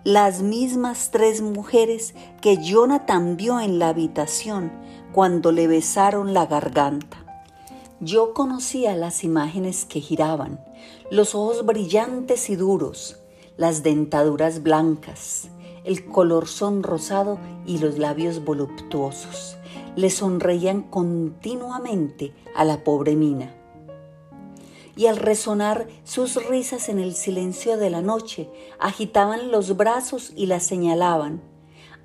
las 0.03 0.41
mismas 0.41 1.11
tres 1.11 1.41
mujeres 1.41 2.15
que 2.41 2.57
Jonathan 2.57 3.37
vio 3.37 3.59
en 3.59 3.77
la 3.77 3.89
habitación 3.89 4.71
cuando 5.11 5.51
le 5.51 5.67
besaron 5.67 6.33
la 6.33 6.45
garganta. 6.45 7.20
Yo 8.03 8.33
conocía 8.33 8.95
las 8.95 9.23
imágenes 9.23 9.85
que 9.85 9.99
giraban, 10.01 10.59
los 11.11 11.35
ojos 11.35 11.63
brillantes 11.67 12.49
y 12.49 12.55
duros, 12.55 13.19
las 13.57 13.83
dentaduras 13.83 14.63
blancas, 14.63 15.49
el 15.83 16.07
color 16.07 16.47
sonrosado 16.47 17.37
y 17.67 17.77
los 17.77 17.99
labios 17.99 18.43
voluptuosos. 18.43 19.55
Le 19.95 20.09
sonreían 20.09 20.81
continuamente 20.81 22.33
a 22.55 22.65
la 22.65 22.83
pobre 22.83 23.15
Mina. 23.15 23.55
Y 24.95 25.05
al 25.05 25.17
resonar 25.17 25.87
sus 26.03 26.43
risas 26.47 26.89
en 26.89 26.97
el 26.97 27.13
silencio 27.13 27.77
de 27.77 27.91
la 27.91 28.01
noche, 28.01 28.49
agitaban 28.79 29.51
los 29.51 29.77
brazos 29.77 30.33
y 30.35 30.47
la 30.47 30.59
señalaban, 30.59 31.50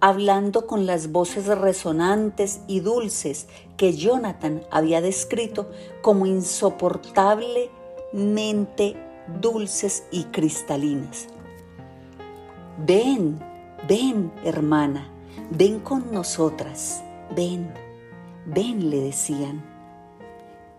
hablando 0.00 0.66
con 0.66 0.86
las 0.86 1.12
voces 1.12 1.46
resonantes 1.46 2.62
y 2.66 2.80
dulces 2.80 3.46
que 3.76 3.92
Jonathan 3.94 4.62
había 4.70 5.00
descrito 5.00 5.70
como 6.02 6.26
insoportablemente 6.26 8.96
dulces 9.40 10.04
y 10.10 10.24
cristalinas. 10.24 11.28
Ven, 12.86 13.40
ven, 13.88 14.30
hermana, 14.44 15.08
ven 15.50 15.80
con 15.80 16.12
nosotras, 16.12 17.02
ven, 17.34 17.72
ven, 18.44 18.90
le 18.90 19.00
decían. 19.00 19.64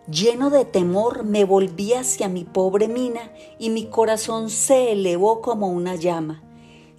Lleno 0.09 0.49
de 0.49 0.63
temor 0.63 1.25
me 1.25 1.43
volví 1.43 1.93
hacia 1.93 2.29
mi 2.29 2.45
pobre 2.45 2.87
mina 2.87 3.29
y 3.59 3.71
mi 3.71 3.87
corazón 3.87 4.49
se 4.49 4.93
elevó 4.93 5.41
como 5.41 5.67
una 5.67 5.95
llama, 5.95 6.41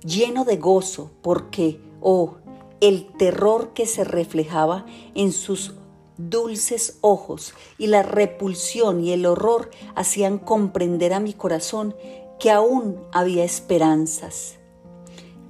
lleno 0.05 0.45
de 0.45 0.59
gozo 0.59 1.11
porque 1.23 1.81
Oh, 2.01 2.37
el 2.81 3.07
terror 3.17 3.73
que 3.75 3.87
se 3.87 4.05
reflejaba 4.05 4.87
en 5.15 5.33
sus 5.33 5.75
dulces 6.17 6.99
ojos 7.01 7.55
y 7.79 7.87
la 7.87 8.03
repulsión 8.03 9.05
y 9.05 9.13
el 9.13 9.25
horror 9.27 9.71
hacían 9.95 10.39
comprender 10.39 11.13
a 11.13 11.21
mi 11.21 11.33
corazón 11.33 11.95
que 12.39 12.51
aún 12.51 13.01
había 13.13 13.45
esperanzas. 13.45 14.57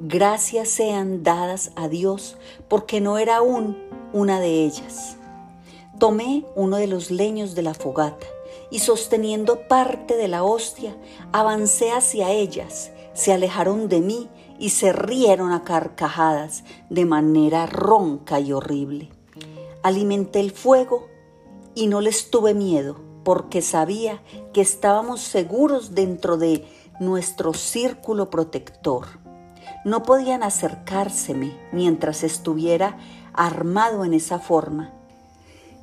Gracias 0.00 0.68
sean 0.68 1.22
dadas 1.22 1.72
a 1.74 1.88
Dios 1.88 2.36
porque 2.68 3.00
no 3.00 3.18
era 3.18 3.38
aún 3.38 3.76
una 4.12 4.40
de 4.40 4.64
ellas. 4.64 5.16
Tomé 5.98 6.44
uno 6.54 6.76
de 6.76 6.86
los 6.86 7.10
leños 7.10 7.54
de 7.54 7.62
la 7.62 7.74
fogata 7.74 8.26
y 8.70 8.78
sosteniendo 8.78 9.66
parte 9.66 10.16
de 10.16 10.28
la 10.28 10.44
hostia, 10.44 10.96
avancé 11.32 11.90
hacia 11.90 12.30
ellas. 12.30 12.92
Se 13.14 13.32
alejaron 13.32 13.88
de 13.88 14.00
mí 14.00 14.28
y 14.58 14.70
se 14.70 14.92
rieron 14.92 15.52
a 15.52 15.62
carcajadas 15.62 16.64
de 16.90 17.04
manera 17.04 17.66
ronca 17.66 18.40
y 18.40 18.52
horrible. 18.52 19.10
Alimenté 19.82 20.40
el 20.40 20.50
fuego 20.50 21.06
y 21.74 21.86
no 21.86 22.00
les 22.00 22.30
tuve 22.30 22.54
miedo 22.54 22.96
porque 23.24 23.62
sabía 23.62 24.22
que 24.52 24.60
estábamos 24.60 25.20
seguros 25.20 25.94
dentro 25.94 26.36
de 26.36 26.66
nuestro 26.98 27.54
círculo 27.54 28.30
protector. 28.30 29.06
No 29.84 30.02
podían 30.02 30.42
acercárseme 30.42 31.56
mientras 31.72 32.24
estuviera 32.24 32.98
armado 33.32 34.04
en 34.04 34.14
esa 34.14 34.40
forma, 34.40 34.92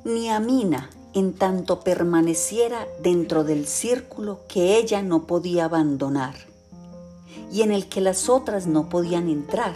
ni 0.04 0.28
a 0.28 0.40
Mina 0.40 0.90
en 1.14 1.32
tanto 1.32 1.80
permaneciera 1.80 2.86
dentro 3.02 3.42
del 3.42 3.66
círculo 3.66 4.40
que 4.48 4.76
ella 4.76 5.00
no 5.00 5.26
podía 5.26 5.64
abandonar 5.64 6.55
y 7.52 7.62
en 7.62 7.72
el 7.72 7.88
que 7.88 8.00
las 8.00 8.28
otras 8.28 8.66
no 8.66 8.88
podían 8.88 9.28
entrar. 9.28 9.74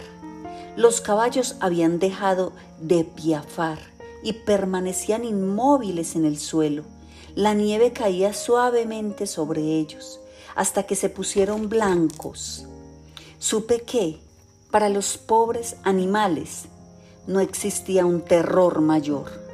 Los 0.75 1.01
caballos 1.01 1.55
habían 1.59 1.99
dejado 1.99 2.53
de 2.79 3.03
piafar 3.03 3.79
y 4.23 4.33
permanecían 4.33 5.25
inmóviles 5.25 6.15
en 6.15 6.25
el 6.25 6.37
suelo. 6.39 6.83
La 7.35 7.53
nieve 7.53 7.93
caía 7.93 8.33
suavemente 8.33 9.27
sobre 9.27 9.61
ellos 9.61 10.19
hasta 10.55 10.83
que 10.83 10.95
se 10.95 11.09
pusieron 11.09 11.69
blancos. 11.69 12.65
Supe 13.39 13.81
que, 13.81 14.19
para 14.69 14.89
los 14.89 15.17
pobres 15.17 15.77
animales, 15.83 16.65
No 17.27 17.39
existía 17.39 18.03
un 18.03 18.21
terror 18.21 18.81
mayor. 18.81 19.50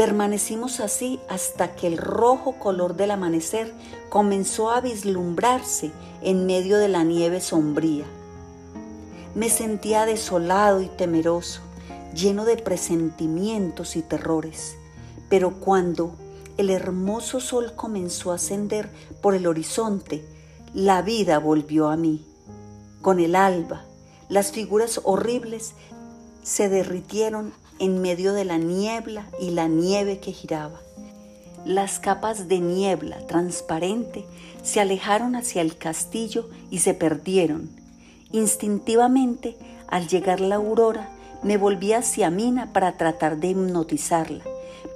Permanecimos 0.00 0.80
así 0.80 1.20
hasta 1.28 1.74
que 1.74 1.86
el 1.86 1.98
rojo 1.98 2.52
color 2.52 2.96
del 2.96 3.10
amanecer 3.10 3.74
comenzó 4.08 4.70
a 4.70 4.80
vislumbrarse 4.80 5.92
en 6.22 6.46
medio 6.46 6.78
de 6.78 6.88
la 6.88 7.04
nieve 7.04 7.42
sombría. 7.42 8.06
Me 9.34 9.50
sentía 9.50 10.06
desolado 10.06 10.80
y 10.80 10.86
temeroso, 10.86 11.60
lleno 12.14 12.46
de 12.46 12.56
presentimientos 12.56 13.94
y 13.94 14.00
terrores, 14.00 14.74
pero 15.28 15.60
cuando 15.60 16.14
el 16.56 16.70
hermoso 16.70 17.38
sol 17.38 17.74
comenzó 17.76 18.32
a 18.32 18.36
ascender 18.36 18.88
por 19.20 19.34
el 19.34 19.46
horizonte, 19.46 20.24
la 20.72 21.02
vida 21.02 21.38
volvió 21.38 21.90
a 21.90 21.98
mí. 21.98 22.24
Con 23.02 23.20
el 23.20 23.36
alba, 23.36 23.84
las 24.30 24.50
figuras 24.50 25.02
horribles 25.04 25.74
se 26.42 26.70
derritieron 26.70 27.52
en 27.80 28.00
medio 28.00 28.32
de 28.34 28.44
la 28.44 28.58
niebla 28.58 29.26
y 29.40 29.50
la 29.50 29.66
nieve 29.66 30.20
que 30.20 30.32
giraba. 30.32 30.78
Las 31.64 31.98
capas 31.98 32.46
de 32.46 32.60
niebla 32.60 33.26
transparente 33.26 34.24
se 34.62 34.80
alejaron 34.80 35.34
hacia 35.34 35.62
el 35.62 35.76
castillo 35.76 36.48
y 36.70 36.78
se 36.78 36.94
perdieron. 36.94 37.70
Instintivamente, 38.30 39.56
al 39.88 40.06
llegar 40.06 40.40
la 40.40 40.56
aurora, 40.56 41.10
me 41.42 41.56
volví 41.56 41.92
hacia 41.92 42.30
Mina 42.30 42.72
para 42.72 42.96
tratar 42.96 43.38
de 43.38 43.48
hipnotizarla, 43.48 44.44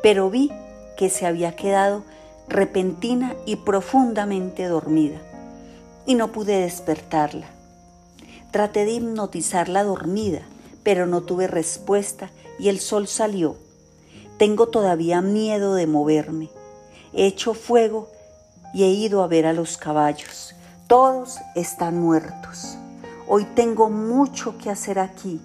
pero 0.02 0.30
vi 0.30 0.52
que 0.96 1.08
se 1.08 1.26
había 1.26 1.56
quedado 1.56 2.04
repentina 2.48 3.34
y 3.46 3.56
profundamente 3.56 4.66
dormida, 4.66 5.18
y 6.06 6.14
no 6.14 6.32
pude 6.32 6.60
despertarla. 6.60 7.46
Traté 8.50 8.84
de 8.84 8.92
hipnotizarla 8.92 9.84
dormida, 9.84 10.42
pero 10.82 11.06
no 11.06 11.22
tuve 11.22 11.46
respuesta 11.46 12.30
y 12.58 12.68
el 12.68 12.80
sol 12.80 13.08
salió. 13.08 13.56
Tengo 14.38 14.68
todavía 14.68 15.20
miedo 15.20 15.74
de 15.74 15.86
moverme. 15.86 16.50
He 17.12 17.26
hecho 17.26 17.54
fuego 17.54 18.08
y 18.72 18.84
he 18.84 18.88
ido 18.88 19.22
a 19.22 19.28
ver 19.28 19.46
a 19.46 19.52
los 19.52 19.76
caballos. 19.76 20.54
Todos 20.88 21.38
están 21.54 22.00
muertos. 22.00 22.76
Hoy 23.28 23.44
tengo 23.54 23.88
mucho 23.88 24.58
que 24.58 24.70
hacer 24.70 24.98
aquí 24.98 25.40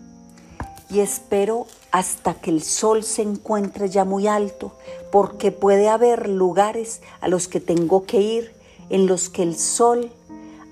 y 0.90 1.00
espero 1.00 1.68
hasta 1.92 2.34
que 2.34 2.50
el 2.50 2.64
sol 2.64 3.04
se 3.04 3.22
encuentre 3.22 3.90
ya 3.90 4.06
muy 4.06 4.28
alto, 4.28 4.72
porque 5.12 5.52
puede 5.52 5.88
haber 5.88 6.28
lugares 6.28 7.02
a 7.22 7.28
los 7.28 7.48
que 7.48 7.60
tengo 7.60 8.06
que 8.06 8.22
ir 8.22 8.54
en 8.90 9.06
los 9.06 9.30
que 9.30 9.44
el 9.44 9.56
sol, 9.56 10.12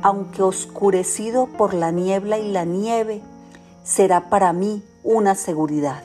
aunque 0.01 0.41
oscurecido 0.41 1.47
por 1.57 1.73
la 1.73 1.91
niebla 1.91 2.39
y 2.39 2.51
la 2.51 2.65
nieve, 2.65 3.21
será 3.83 4.29
para 4.29 4.53
mí 4.53 4.83
una 5.03 5.35
seguridad. 5.35 6.03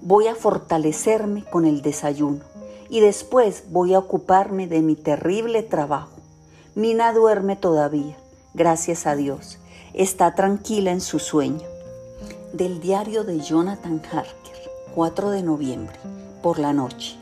Voy 0.00 0.28
a 0.28 0.34
fortalecerme 0.36 1.44
con 1.44 1.64
el 1.64 1.82
desayuno 1.82 2.40
y 2.88 3.00
después 3.00 3.64
voy 3.70 3.94
a 3.94 3.98
ocuparme 3.98 4.68
de 4.68 4.80
mi 4.80 4.94
terrible 4.94 5.62
trabajo. 5.62 6.18
Mina 6.74 7.12
duerme 7.12 7.56
todavía, 7.56 8.16
gracias 8.54 9.06
a 9.06 9.16
Dios. 9.16 9.58
Está 9.94 10.34
tranquila 10.36 10.92
en 10.92 11.00
su 11.00 11.18
sueño. 11.18 11.66
Del 12.52 12.80
diario 12.80 13.24
de 13.24 13.40
Jonathan 13.40 14.00
Harker, 14.12 14.70
4 14.94 15.30
de 15.30 15.42
noviembre, 15.42 15.98
por 16.42 16.60
la 16.60 16.72
noche. 16.72 17.16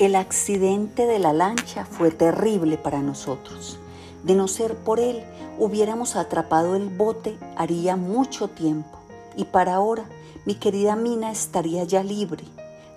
El 0.00 0.16
accidente 0.16 1.06
de 1.06 1.20
la 1.20 1.32
lancha 1.32 1.84
fue 1.84 2.10
terrible 2.10 2.78
para 2.78 3.00
nosotros. 3.00 3.78
De 4.24 4.34
no 4.34 4.48
ser 4.48 4.74
por 4.74 4.98
él, 4.98 5.22
hubiéramos 5.58 6.16
atrapado 6.16 6.74
el 6.74 6.88
bote 6.88 7.38
haría 7.56 7.96
mucho 7.96 8.48
tiempo. 8.48 8.98
Y 9.36 9.44
para 9.44 9.74
ahora, 9.74 10.04
mi 10.48 10.54
querida 10.54 10.96
Mina 10.96 11.30
estaría 11.30 11.84
ya 11.84 12.02
libre. 12.02 12.42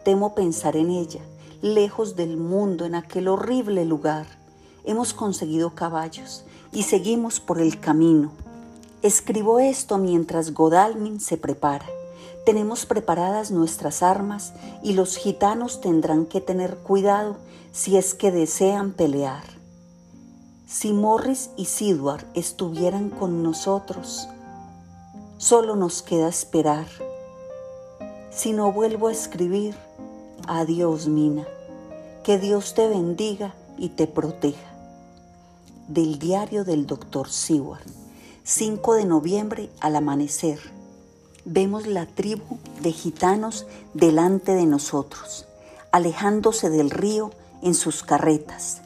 Temo 0.05 0.33
pensar 0.33 0.77
en 0.77 0.89
ella, 0.89 1.19
lejos 1.61 2.15
del 2.15 2.37
mundo, 2.37 2.85
en 2.85 2.95
aquel 2.95 3.27
horrible 3.27 3.83
lugar. 3.83 4.25
Hemos 4.85 5.13
conseguido 5.13 5.75
caballos 5.75 6.45
y 6.71 6.83
seguimos 6.83 7.41
por 7.41 7.59
el 7.59 7.77
camino. 7.77 8.31
Escribo 9.01 9.59
esto 9.59 9.97
mientras 9.97 10.53
Godalmin 10.53 11.19
se 11.19 11.35
prepara. 11.35 11.85
Tenemos 12.45 12.85
preparadas 12.85 13.51
nuestras 13.51 14.01
armas 14.01 14.53
y 14.81 14.93
los 14.93 15.17
gitanos 15.17 15.81
tendrán 15.81 16.27
que 16.27 16.39
tener 16.39 16.77
cuidado 16.77 17.35
si 17.73 17.97
es 17.97 18.13
que 18.13 18.31
desean 18.31 18.93
pelear. 18.93 19.43
Si 20.67 20.93
Morris 20.93 21.49
y 21.57 21.65
Sidward 21.65 22.23
estuvieran 22.33 23.09
con 23.09 23.43
nosotros, 23.43 24.29
solo 25.37 25.75
nos 25.75 26.01
queda 26.01 26.29
esperar. 26.29 26.87
Si 28.34 28.54
no 28.54 28.72
vuelvo 28.72 29.10
a 29.10 29.12
escribir, 29.12 29.76
adiós 30.48 31.10
Mina. 31.10 31.46
Que 32.24 32.39
Dios 32.39 32.74
te 32.74 32.88
bendiga 32.88 33.54
y 33.78 33.89
te 33.89 34.08
proteja. 34.08 34.72
Del 35.89 36.17
diario 36.17 36.63
del 36.63 36.88
doctor 36.88 37.30
Seward. 37.30 37.86
5 38.46 38.94
de 38.94 39.06
noviembre 39.06 39.70
al 39.82 39.98
amanecer, 39.98 40.60
vemos 41.44 41.88
la 41.88 42.06
tribu 42.06 42.58
de 42.80 42.94
gitanos 42.94 43.67
delante 43.94 44.56
de 44.56 44.65
nosotros, 44.65 45.46
alejándose 45.91 46.70
del 46.70 46.89
río 46.89 47.32
en 47.62 47.74
sus 47.74 48.02
carretas. 48.02 48.82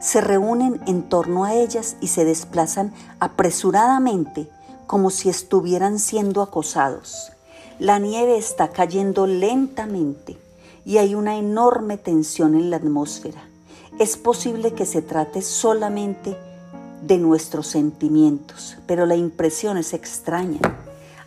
Se 0.00 0.20
reúnen 0.20 0.80
en 0.88 1.08
torno 1.08 1.44
a 1.44 1.54
ellas 1.54 1.96
y 2.00 2.08
se 2.08 2.24
desplazan 2.24 2.92
apresuradamente 3.20 4.50
como 4.88 5.10
si 5.10 5.28
estuvieran 5.28 6.00
siendo 6.00 6.42
acosados. 6.42 7.30
La 7.78 8.00
nieve 8.00 8.36
está 8.36 8.68
cayendo 8.72 9.28
lentamente 9.28 10.36
y 10.84 10.98
hay 10.98 11.14
una 11.14 11.36
enorme 11.36 11.96
tensión 11.96 12.56
en 12.56 12.70
la 12.70 12.76
atmósfera. 12.78 13.48
Es 14.00 14.16
posible 14.16 14.72
que 14.72 14.84
se 14.84 15.00
trate 15.00 15.42
solamente 15.42 16.36
de 17.02 17.18
nuestros 17.18 17.68
sentimientos, 17.68 18.78
pero 18.88 19.06
la 19.06 19.14
impresión 19.14 19.78
es 19.78 19.94
extraña. 19.94 20.58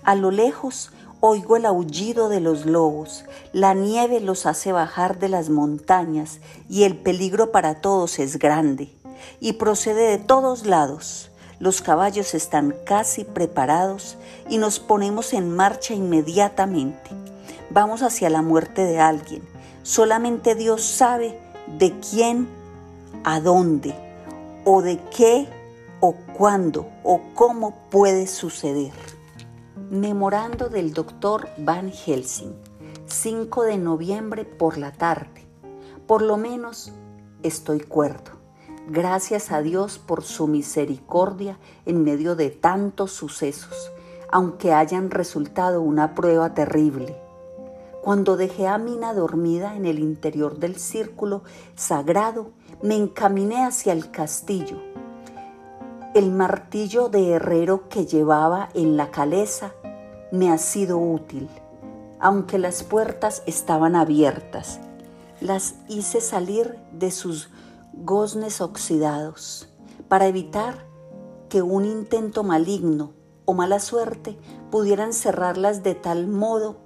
A 0.04 0.16
lo 0.16 0.30
lejos 0.30 0.92
oigo 1.22 1.56
el 1.56 1.66
aullido 1.66 2.28
de 2.28 2.42
los 2.42 2.66
lobos, 2.66 3.24
la 3.54 3.74
nieve 3.74 4.20
los 4.20 4.46
hace 4.46 4.74
bajar 4.74 5.20
de 5.20 5.30
las 5.30 5.50
montañas 5.50 6.42
y 6.68 6.84
el 6.84 6.98
peligro 6.98 7.54
para 7.54 7.80
todos 7.80 8.20
es 8.20 8.38
grande 8.38 8.90
y 9.40 9.54
procede 9.54 10.10
de 10.10 10.18
todos 10.18 10.66
lados. 10.66 11.31
Los 11.62 11.84
caballos 11.84 12.34
están 12.34 12.76
casi 12.86 13.24
preparados 13.24 14.17
y 14.50 14.58
nos 14.58 14.80
ponemos 14.80 15.32
en 15.32 15.56
marcha 15.56 15.93
inmediatamente. 15.93 17.12
Vamos 17.69 18.02
hacia 18.02 18.32
la 18.32 18.41
muerte 18.41 18.84
de 18.84 19.00
alguien. 19.00 19.43
Solamente 19.84 20.56
Dios 20.56 20.82
sabe 20.84 21.39
de 21.78 21.93
quién, 22.00 22.50
a 23.24 23.39
dónde 23.39 23.93
o 24.65 24.82
de 24.82 25.00
qué 25.15 25.47
o 26.00 26.15
cuándo 26.36 26.89
o 27.04 27.21
cómo 27.36 27.76
puede 27.91 28.26
suceder. 28.26 28.93
Memorando 29.91 30.67
del 30.67 30.95
doctor 30.95 31.47
Van 31.60 31.91
Helsing, 31.91 32.56
5 33.06 33.65
de 33.65 33.78
noviembre 33.78 34.45
por 34.45 34.80
la 34.80 34.93
tarde. 34.93 35.45
Por 36.08 36.24
lo 36.24 36.38
menos 36.38 36.91
estoy 37.43 37.82
cuerdo. 37.82 38.40
Gracias 38.89 39.52
a 39.52 39.62
Dios 39.62 40.00
por 40.00 40.24
su 40.24 40.48
misericordia 40.48 41.58
en 41.86 42.04
medio 42.04 42.36
de 42.36 42.50
tantos 42.50 43.12
sucesos, 43.12 43.91
aunque 44.32 44.74
hayan 44.74 45.12
resultado 45.12 45.82
una 45.82 46.15
prueba 46.15 46.54
terrible. 46.54 47.15
Cuando 48.02 48.38
dejé 48.38 48.67
a 48.67 48.78
Mina 48.78 49.13
dormida 49.13 49.76
en 49.76 49.86
el 49.86 50.00
interior 50.00 50.58
del 50.58 50.78
círculo 50.78 51.44
sagrado, 51.76 52.52
me 52.82 52.96
encaminé 52.96 53.63
hacia 53.63 53.94
el 53.94 54.10
castillo 54.10 54.91
el 56.13 56.30
martillo 56.30 57.08
de 57.08 57.32
herrero 57.32 57.88
que 57.88 58.06
llevaba 58.06 58.67
en 58.74 58.98
la 58.98 59.12
caleza 59.12 59.72
me 60.34 60.52
ha 60.52 60.58
sido 60.58 60.98
útil, 60.98 61.48
aunque 62.20 62.60
las 62.60 62.84
puertas 62.84 63.44
estaban 63.46 63.96
abiertas. 63.96 64.82
Las 65.39 65.76
hice 65.88 66.20
salir 66.20 66.76
de 66.91 67.12
sus 67.12 67.50
goznes 67.93 68.62
oxidados 68.62 69.69
para 70.08 70.27
evitar 70.27 70.88
que 71.49 71.62
un 71.62 71.86
intento 71.86 72.43
maligno 72.43 73.13
o 73.45 73.54
mala 73.54 73.80
suerte 73.80 74.38
pudieran 74.69 75.13
cerrarlas 75.13 75.84
de 75.84 75.95
tal 75.95 76.27
modo 76.27 76.77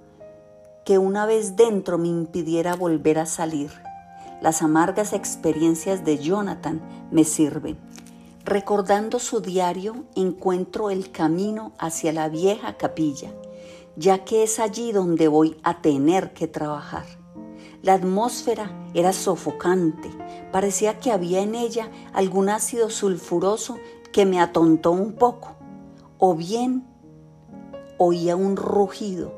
que 0.86 0.98
una 0.98 1.26
vez 1.26 1.56
dentro 1.56 1.98
me 1.98 2.08
impidiera 2.08 2.76
volver 2.76 3.20
a 3.20 3.26
salir. 3.26 3.72
Las 4.42 4.62
amargas 4.62 5.14
experiencias 5.14 6.06
de 6.06 6.18
Jonathan 6.18 6.82
me 7.12 7.24
sirven. 7.24 7.78
Recordando 8.44 9.18
su 9.20 9.40
diario, 9.40 10.06
encuentro 10.16 10.92
el 10.92 11.12
camino 11.12 11.74
hacia 11.80 12.14
la 12.14 12.30
vieja 12.30 12.78
capilla, 12.78 13.32
ya 13.96 14.24
que 14.24 14.44
es 14.44 14.60
allí 14.60 14.92
donde 14.92 15.28
voy 15.28 15.58
a 15.64 15.82
tener 15.82 16.34
que 16.34 16.48
trabajar. 16.48 17.06
La 17.86 17.94
atmósfera 17.94 18.72
era 18.96 19.14
sofocante, 19.14 20.10
parecía 20.52 20.98
que 20.98 21.12
había 21.12 21.42
en 21.42 21.54
ella 21.54 21.92
algún 22.14 22.50
ácido 22.50 22.90
sulfuroso 22.90 23.78
que 24.12 24.26
me 24.26 24.42
atontó 24.42 24.90
un 24.90 25.14
poco, 25.14 25.50
o 26.18 26.34
bien 26.34 26.84
oía 28.00 28.36
un 28.36 28.56
rugido, 28.56 29.34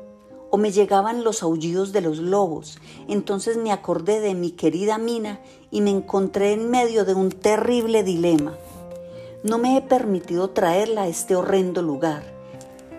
o 0.50 0.56
me 0.56 0.70
llegaban 0.70 1.24
los 1.24 1.42
aullidos 1.42 1.92
de 1.92 2.00
los 2.00 2.20
lobos. 2.20 2.78
Entonces 3.06 3.58
me 3.58 3.70
acordé 3.70 4.18
de 4.20 4.34
mi 4.34 4.52
querida 4.52 4.96
Mina 4.96 5.40
y 5.70 5.82
me 5.82 5.90
encontré 5.90 6.54
en 6.54 6.70
medio 6.70 7.04
de 7.04 7.12
un 7.12 7.30
terrible 7.30 8.02
dilema. 8.02 8.56
No 9.44 9.58
me 9.58 9.76
he 9.76 9.82
permitido 9.82 10.48
traerla 10.48 11.02
a 11.02 11.08
este 11.08 11.36
horrendo 11.36 11.82
lugar, 11.82 12.22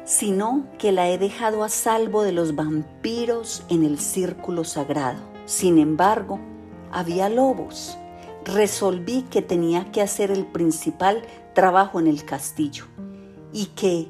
sino 0.05 0.67
que 0.77 0.91
la 0.91 1.09
he 1.09 1.17
dejado 1.17 1.63
a 1.63 1.69
salvo 1.69 2.21
de 2.21 2.33
los 2.33 2.53
vampiros 2.53 3.63
en 3.69 3.83
el 3.83 3.97
círculo 3.97 4.63
sagrado. 4.63 5.28
Sin 5.49 5.79
embargo, 5.79 6.39
había 6.91 7.27
lobos. 7.27 7.97
Resolví 8.45 9.23
que 9.31 9.41
tenía 9.41 9.91
que 9.91 10.03
hacer 10.03 10.29
el 10.29 10.45
principal 10.45 11.23
trabajo 11.55 11.99
en 11.99 12.05
el 12.05 12.23
castillo 12.23 12.85
y 13.51 13.65
que 13.75 14.09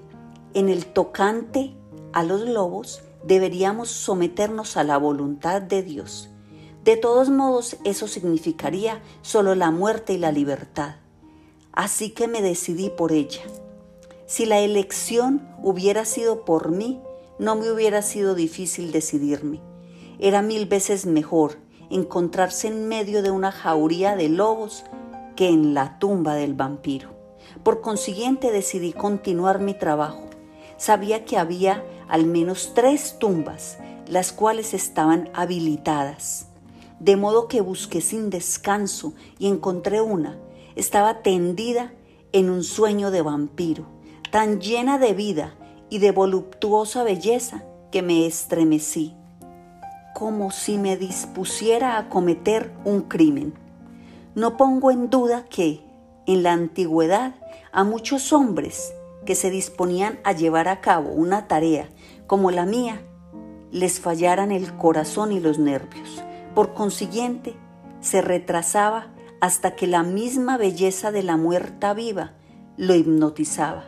en 0.54 0.67
el 0.67 0.86
tocante 0.86 1.73
a 2.12 2.23
los 2.23 2.41
lobos 2.41 3.04
deberíamos 3.23 3.88
someternos 3.88 4.75
a 4.75 4.84
la 4.84 4.97
voluntad 4.97 5.62
de 5.62 5.82
Dios. 5.82 6.30
De 6.84 6.97
todos 6.97 7.30
modos, 7.30 7.78
eso 7.86 8.10
significaría 8.10 9.02
solo 9.21 9.56
la 9.56 9.71
muerte 9.71 10.12
y 10.12 10.17
la 10.17 10.34
libertad. 10.34 10.97
Así 11.71 12.10
que 12.10 12.28
me 12.28 12.41
decidí 12.41 12.89
por 12.89 13.13
ella. 13.13 13.43
Si 14.25 14.45
la 14.45 14.60
elección 14.60 15.47
hubiera 15.63 16.04
sido 16.04 16.43
por 16.43 16.71
mí, 16.71 17.02
no 17.39 17.56
me 17.56 17.71
hubiera 17.71 18.02
sido 18.02 18.36
difícil 18.36 18.91
decidirme. 18.91 19.68
Era 20.19 20.41
mil 20.41 20.65
veces 20.65 21.05
mejor 21.05 21.58
encontrarse 21.89 22.67
en 22.67 22.88
medio 22.88 23.23
de 23.23 23.32
una 23.32 23.51
jauría 23.51 24.15
de 24.15 24.29
lobos 24.29 24.84
que 25.36 25.47
en 25.47 25.73
la 25.73 25.97
tumba 25.97 26.36
del 26.36 26.53
vampiro. 26.53 27.10
Por 27.63 27.82
consiguiente 27.82 28.51
decidí 28.51 28.93
continuar 28.93 29.60
mi 29.60 29.73
trabajo. 29.73 30.29
Sabía 30.77 31.25
que 31.25 31.38
había 31.38 31.84
al 32.10 32.25
menos 32.25 32.73
tres 32.75 33.17
tumbas, 33.19 33.77
las 34.08 34.34
cuales 34.34 34.73
estaban 34.73 35.29
habilitadas. 35.34 36.47
De 36.99 37.15
modo 37.15 37.47
que 37.47 37.62
busqué 37.62 38.01
sin 38.01 38.29
descanso 38.29 39.13
y 39.38 39.47
encontré 39.47 40.01
una. 40.01 40.38
Estaba 40.75 41.21
tendida 41.21 41.93
en 42.34 42.49
un 42.49 42.63
sueño 42.63 43.10
de 43.10 43.21
vampiro, 43.21 43.86
tan 44.32 44.60
llena 44.60 44.99
de 44.99 45.13
vida 45.13 45.55
y 45.89 45.99
de 45.99 46.12
voluptuosa 46.12 47.03
belleza 47.03 47.63
que 47.91 48.01
me 48.01 48.25
estremecí, 48.25 49.15
como 50.13 50.51
si 50.51 50.77
me 50.77 50.97
dispusiera 50.97 51.97
a 51.97 52.09
cometer 52.09 52.71
un 52.85 53.01
crimen. 53.01 53.53
No 54.35 54.57
pongo 54.57 54.91
en 54.91 55.09
duda 55.09 55.45
que, 55.49 55.83
en 56.25 56.43
la 56.43 56.53
antigüedad, 56.53 57.35
a 57.71 57.83
muchos 57.83 58.33
hombres 58.33 58.93
que 59.25 59.35
se 59.35 59.49
disponían 59.49 60.19
a 60.23 60.31
llevar 60.31 60.67
a 60.67 60.81
cabo 60.81 61.11
una 61.11 61.47
tarea 61.47 61.89
como 62.27 62.51
la 62.51 62.65
mía, 62.65 63.01
les 63.71 63.99
fallaran 63.99 64.51
el 64.51 64.75
corazón 64.75 65.31
y 65.31 65.39
los 65.39 65.59
nervios. 65.59 66.23
Por 66.55 66.73
consiguiente, 66.73 67.55
se 68.01 68.21
retrasaba 68.21 69.07
hasta 69.41 69.75
que 69.75 69.87
la 69.87 70.03
misma 70.03 70.57
belleza 70.57 71.11
de 71.11 71.23
la 71.23 71.37
muerta 71.37 71.93
viva 71.93 72.33
lo 72.77 72.95
hipnotizaba. 72.95 73.85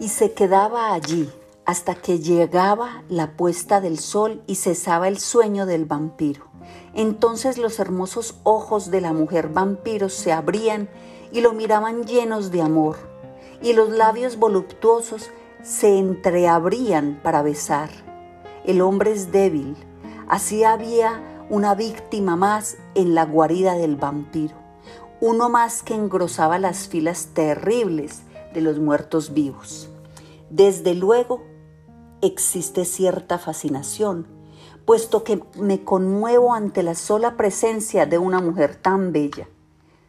Y 0.00 0.08
se 0.08 0.32
quedaba 0.32 0.92
allí 0.92 1.28
hasta 1.66 1.94
que 1.94 2.18
llegaba 2.18 3.02
la 3.08 3.36
puesta 3.36 3.80
del 3.80 3.98
sol 3.98 4.42
y 4.46 4.56
cesaba 4.56 5.08
el 5.08 5.18
sueño 5.18 5.66
del 5.66 5.84
vampiro. 5.86 6.44
Entonces 6.94 7.58
los 7.58 7.78
hermosos 7.78 8.36
ojos 8.42 8.90
de 8.90 9.00
la 9.00 9.12
mujer 9.12 9.48
vampiro 9.48 10.08
se 10.08 10.32
abrían 10.32 10.88
y 11.32 11.40
lo 11.40 11.52
miraban 11.52 12.04
llenos 12.04 12.50
de 12.50 12.62
amor, 12.62 12.96
y 13.62 13.72
los 13.72 13.90
labios 13.90 14.38
voluptuosos 14.38 15.30
se 15.62 15.98
entreabrían 15.98 17.20
para 17.22 17.42
besar. 17.42 17.90
El 18.64 18.80
hombre 18.80 19.12
es 19.12 19.32
débil, 19.32 19.76
así 20.28 20.64
había 20.64 21.46
una 21.50 21.74
víctima 21.74 22.36
más 22.36 22.76
en 22.94 23.14
la 23.14 23.24
guarida 23.24 23.74
del 23.74 23.96
vampiro, 23.96 24.54
uno 25.20 25.48
más 25.48 25.82
que 25.82 25.94
engrosaba 25.94 26.58
las 26.58 26.88
filas 26.88 27.30
terribles 27.34 28.22
de 28.52 28.60
los 28.60 28.78
muertos 28.78 29.34
vivos. 29.34 29.88
Desde 30.50 30.94
luego, 30.94 31.42
existe 32.22 32.84
cierta 32.84 33.38
fascinación, 33.38 34.26
puesto 34.84 35.24
que 35.24 35.42
me 35.58 35.84
conmuevo 35.84 36.52
ante 36.52 36.82
la 36.82 36.94
sola 36.94 37.36
presencia 37.36 38.06
de 38.06 38.18
una 38.18 38.40
mujer 38.40 38.76
tan 38.76 39.12
bella, 39.12 39.48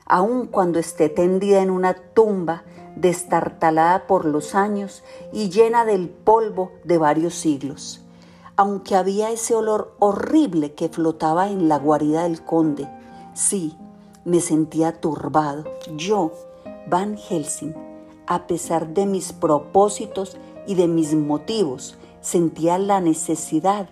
aun 0.05 0.47
cuando 0.47 0.79
esté 0.79 1.09
tendida 1.09 1.61
en 1.61 1.69
una 1.69 1.93
tumba 1.93 2.63
destartalada 2.95 4.07
por 4.07 4.25
los 4.25 4.55
años 4.55 5.03
y 5.33 5.49
llena 5.49 5.85
del 5.85 6.09
polvo 6.09 6.71
de 6.83 6.97
varios 6.97 7.35
siglos. 7.35 8.01
Aunque 8.57 8.95
había 8.95 9.31
ese 9.31 9.53
olor 9.53 9.95
horrible 9.99 10.73
que 10.73 10.87
flotaba 10.87 11.49
en 11.49 11.67
la 11.67 11.77
guarida 11.77 12.23
del 12.23 12.43
conde, 12.43 12.87
sí, 13.33 13.77
me 14.23 14.39
sentía 14.39 15.01
turbado. 15.01 15.65
Yo, 15.95 16.31
Van 16.87 17.17
Helsing, 17.17 17.75
a 18.27 18.47
pesar 18.47 18.93
de 18.93 19.05
mis 19.05 19.33
propósitos 19.33 20.37
y 20.67 20.75
de 20.75 20.87
mis 20.87 21.13
motivos, 21.13 21.97
sentía 22.21 22.77
la 22.77 23.01
necesidad 23.01 23.89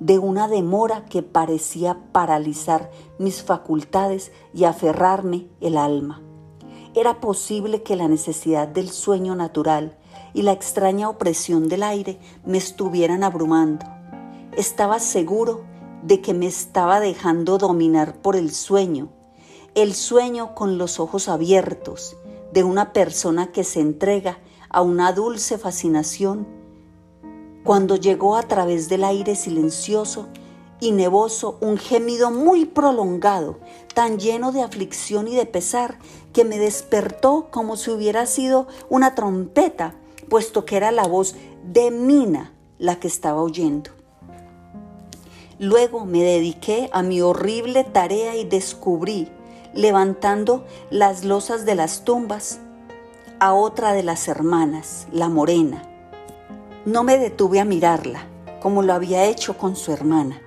de 0.00 0.18
una 0.18 0.46
demora 0.46 1.04
que 1.06 1.22
parecía 1.22 1.98
paralizar 2.12 2.90
mis 3.18 3.42
facultades 3.42 4.30
y 4.54 4.64
aferrarme 4.64 5.48
el 5.60 5.76
alma. 5.76 6.22
Era 6.94 7.20
posible 7.20 7.82
que 7.82 7.96
la 7.96 8.08
necesidad 8.08 8.68
del 8.68 8.90
sueño 8.90 9.34
natural 9.34 9.98
y 10.34 10.42
la 10.42 10.52
extraña 10.52 11.08
opresión 11.08 11.68
del 11.68 11.82
aire 11.82 12.18
me 12.44 12.58
estuvieran 12.58 13.24
abrumando. 13.24 13.86
Estaba 14.56 14.98
seguro 15.00 15.64
de 16.02 16.20
que 16.20 16.34
me 16.34 16.46
estaba 16.46 17.00
dejando 17.00 17.58
dominar 17.58 18.14
por 18.22 18.36
el 18.36 18.52
sueño, 18.52 19.08
el 19.74 19.94
sueño 19.94 20.54
con 20.54 20.78
los 20.78 21.00
ojos 21.00 21.28
abiertos 21.28 22.16
de 22.52 22.64
una 22.64 22.92
persona 22.92 23.52
que 23.52 23.64
se 23.64 23.80
entrega 23.80 24.38
a 24.70 24.82
una 24.82 25.12
dulce 25.12 25.58
fascinación. 25.58 26.46
Cuando 27.64 27.96
llegó 27.96 28.36
a 28.36 28.42
través 28.42 28.88
del 28.88 29.04
aire 29.04 29.36
silencioso 29.36 30.28
y 30.80 30.92
nevoso 30.92 31.58
un 31.60 31.76
gemido 31.76 32.30
muy 32.30 32.64
prolongado, 32.64 33.58
tan 33.94 34.18
lleno 34.18 34.52
de 34.52 34.62
aflicción 34.62 35.28
y 35.28 35.34
de 35.34 35.46
pesar, 35.46 35.98
que 36.32 36.44
me 36.44 36.58
despertó 36.58 37.48
como 37.50 37.76
si 37.76 37.90
hubiera 37.90 38.26
sido 38.26 38.68
una 38.88 39.14
trompeta, 39.14 39.94
puesto 40.28 40.64
que 40.64 40.76
era 40.76 40.92
la 40.92 41.06
voz 41.06 41.34
de 41.64 41.90
Mina 41.90 42.52
la 42.78 43.00
que 43.00 43.08
estaba 43.08 43.42
oyendo. 43.42 43.90
Luego 45.58 46.04
me 46.04 46.22
dediqué 46.22 46.88
a 46.92 47.02
mi 47.02 47.20
horrible 47.20 47.82
tarea 47.82 48.36
y 48.36 48.44
descubrí, 48.44 49.28
levantando 49.74 50.64
las 50.90 51.24
losas 51.24 51.64
de 51.64 51.74
las 51.74 52.04
tumbas, 52.04 52.60
a 53.40 53.54
otra 53.54 53.92
de 53.92 54.02
las 54.02 54.28
hermanas, 54.28 55.06
la 55.12 55.28
morena. 55.28 55.82
No 56.84 57.04
me 57.04 57.18
detuve 57.18 57.60
a 57.60 57.64
mirarla, 57.64 58.26
como 58.60 58.82
lo 58.82 58.92
había 58.92 59.24
hecho 59.24 59.56
con 59.56 59.76
su 59.76 59.92
hermana 59.92 60.40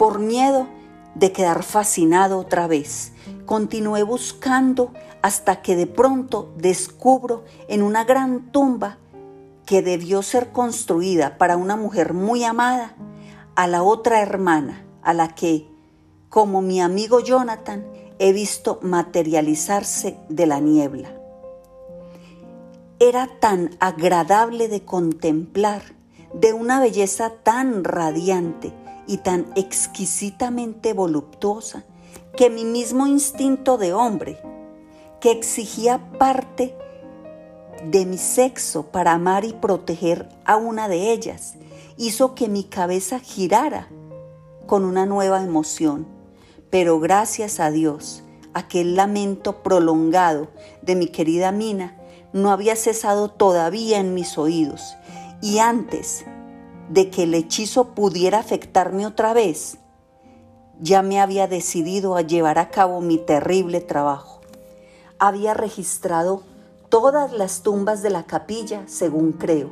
por 0.00 0.18
miedo 0.18 0.66
de 1.14 1.30
quedar 1.30 1.62
fascinado 1.62 2.38
otra 2.38 2.66
vez. 2.66 3.12
Continué 3.44 4.02
buscando 4.02 4.94
hasta 5.20 5.60
que 5.60 5.76
de 5.76 5.86
pronto 5.86 6.54
descubro 6.56 7.44
en 7.68 7.82
una 7.82 8.04
gran 8.04 8.50
tumba 8.50 8.96
que 9.66 9.82
debió 9.82 10.22
ser 10.22 10.52
construida 10.52 11.36
para 11.36 11.58
una 11.58 11.76
mujer 11.76 12.14
muy 12.14 12.44
amada, 12.44 12.94
a 13.56 13.66
la 13.66 13.82
otra 13.82 14.22
hermana, 14.22 14.86
a 15.02 15.12
la 15.12 15.34
que, 15.34 15.68
como 16.30 16.62
mi 16.62 16.80
amigo 16.80 17.20
Jonathan, 17.20 17.84
he 18.18 18.32
visto 18.32 18.78
materializarse 18.80 20.16
de 20.30 20.46
la 20.46 20.60
niebla. 20.60 21.19
Era 23.02 23.28
tan 23.40 23.70
agradable 23.80 24.68
de 24.68 24.84
contemplar, 24.84 25.82
de 26.34 26.52
una 26.52 26.80
belleza 26.80 27.30
tan 27.42 27.82
radiante, 27.82 28.74
y 29.10 29.16
tan 29.16 29.46
exquisitamente 29.56 30.92
voluptuosa 30.92 31.82
que 32.36 32.48
mi 32.48 32.64
mismo 32.64 33.08
instinto 33.08 33.76
de 33.76 33.92
hombre, 33.92 34.38
que 35.20 35.32
exigía 35.32 36.12
parte 36.18 36.76
de 37.90 38.06
mi 38.06 38.18
sexo 38.18 38.86
para 38.86 39.14
amar 39.14 39.44
y 39.44 39.52
proteger 39.52 40.28
a 40.44 40.56
una 40.56 40.86
de 40.86 41.10
ellas, 41.10 41.54
hizo 41.96 42.36
que 42.36 42.48
mi 42.48 42.62
cabeza 42.62 43.18
girara 43.18 43.88
con 44.66 44.84
una 44.84 45.06
nueva 45.06 45.42
emoción. 45.42 46.06
Pero 46.70 47.00
gracias 47.00 47.58
a 47.58 47.72
Dios, 47.72 48.22
aquel 48.54 48.94
lamento 48.94 49.64
prolongado 49.64 50.48
de 50.82 50.94
mi 50.94 51.08
querida 51.08 51.50
Mina 51.50 51.99
no 52.32 52.50
había 52.50 52.76
cesado 52.76 53.28
todavía 53.28 53.98
en 53.98 54.14
mis 54.14 54.38
oídos, 54.38 54.96
y 55.40 55.58
antes 55.58 56.24
de 56.88 57.10
que 57.10 57.24
el 57.24 57.34
hechizo 57.34 57.94
pudiera 57.94 58.38
afectarme 58.38 59.06
otra 59.06 59.32
vez, 59.32 59.78
ya 60.80 61.02
me 61.02 61.20
había 61.20 61.46
decidido 61.46 62.16
a 62.16 62.22
llevar 62.22 62.58
a 62.58 62.70
cabo 62.70 63.00
mi 63.00 63.18
terrible 63.18 63.80
trabajo. 63.80 64.40
Había 65.18 65.54
registrado 65.54 66.42
todas 66.88 67.32
las 67.32 67.62
tumbas 67.62 68.02
de 68.02 68.10
la 68.10 68.24
capilla, 68.24 68.82
según 68.86 69.32
creo, 69.32 69.70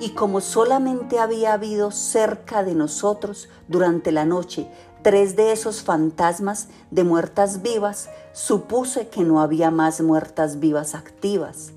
y 0.00 0.10
como 0.10 0.40
solamente 0.40 1.18
había 1.18 1.52
habido 1.52 1.90
cerca 1.90 2.64
de 2.64 2.74
nosotros 2.74 3.48
durante 3.68 4.12
la 4.12 4.24
noche 4.24 4.66
tres 5.02 5.36
de 5.36 5.52
esos 5.52 5.82
fantasmas 5.82 6.68
de 6.90 7.04
muertas 7.04 7.62
vivas, 7.62 8.08
supuse 8.32 9.08
que 9.08 9.22
no 9.22 9.40
había 9.40 9.70
más 9.70 10.00
muertas 10.00 10.60
vivas 10.60 10.94
activas. 10.94 11.72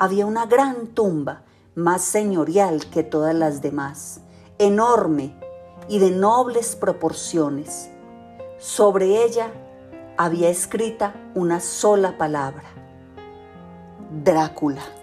Había 0.00 0.26
una 0.26 0.46
gran 0.46 0.86
tumba, 0.88 1.42
más 1.74 2.02
señorial 2.02 2.88
que 2.88 3.02
todas 3.02 3.34
las 3.34 3.62
demás, 3.62 4.20
enorme 4.58 5.34
y 5.88 5.98
de 5.98 6.12
nobles 6.12 6.76
proporciones. 6.76 7.90
Sobre 8.58 9.24
ella 9.24 9.50
había 10.16 10.50
escrita 10.50 11.14
una 11.34 11.58
sola 11.58 12.16
palabra, 12.16 12.64
Drácula. 14.24 14.97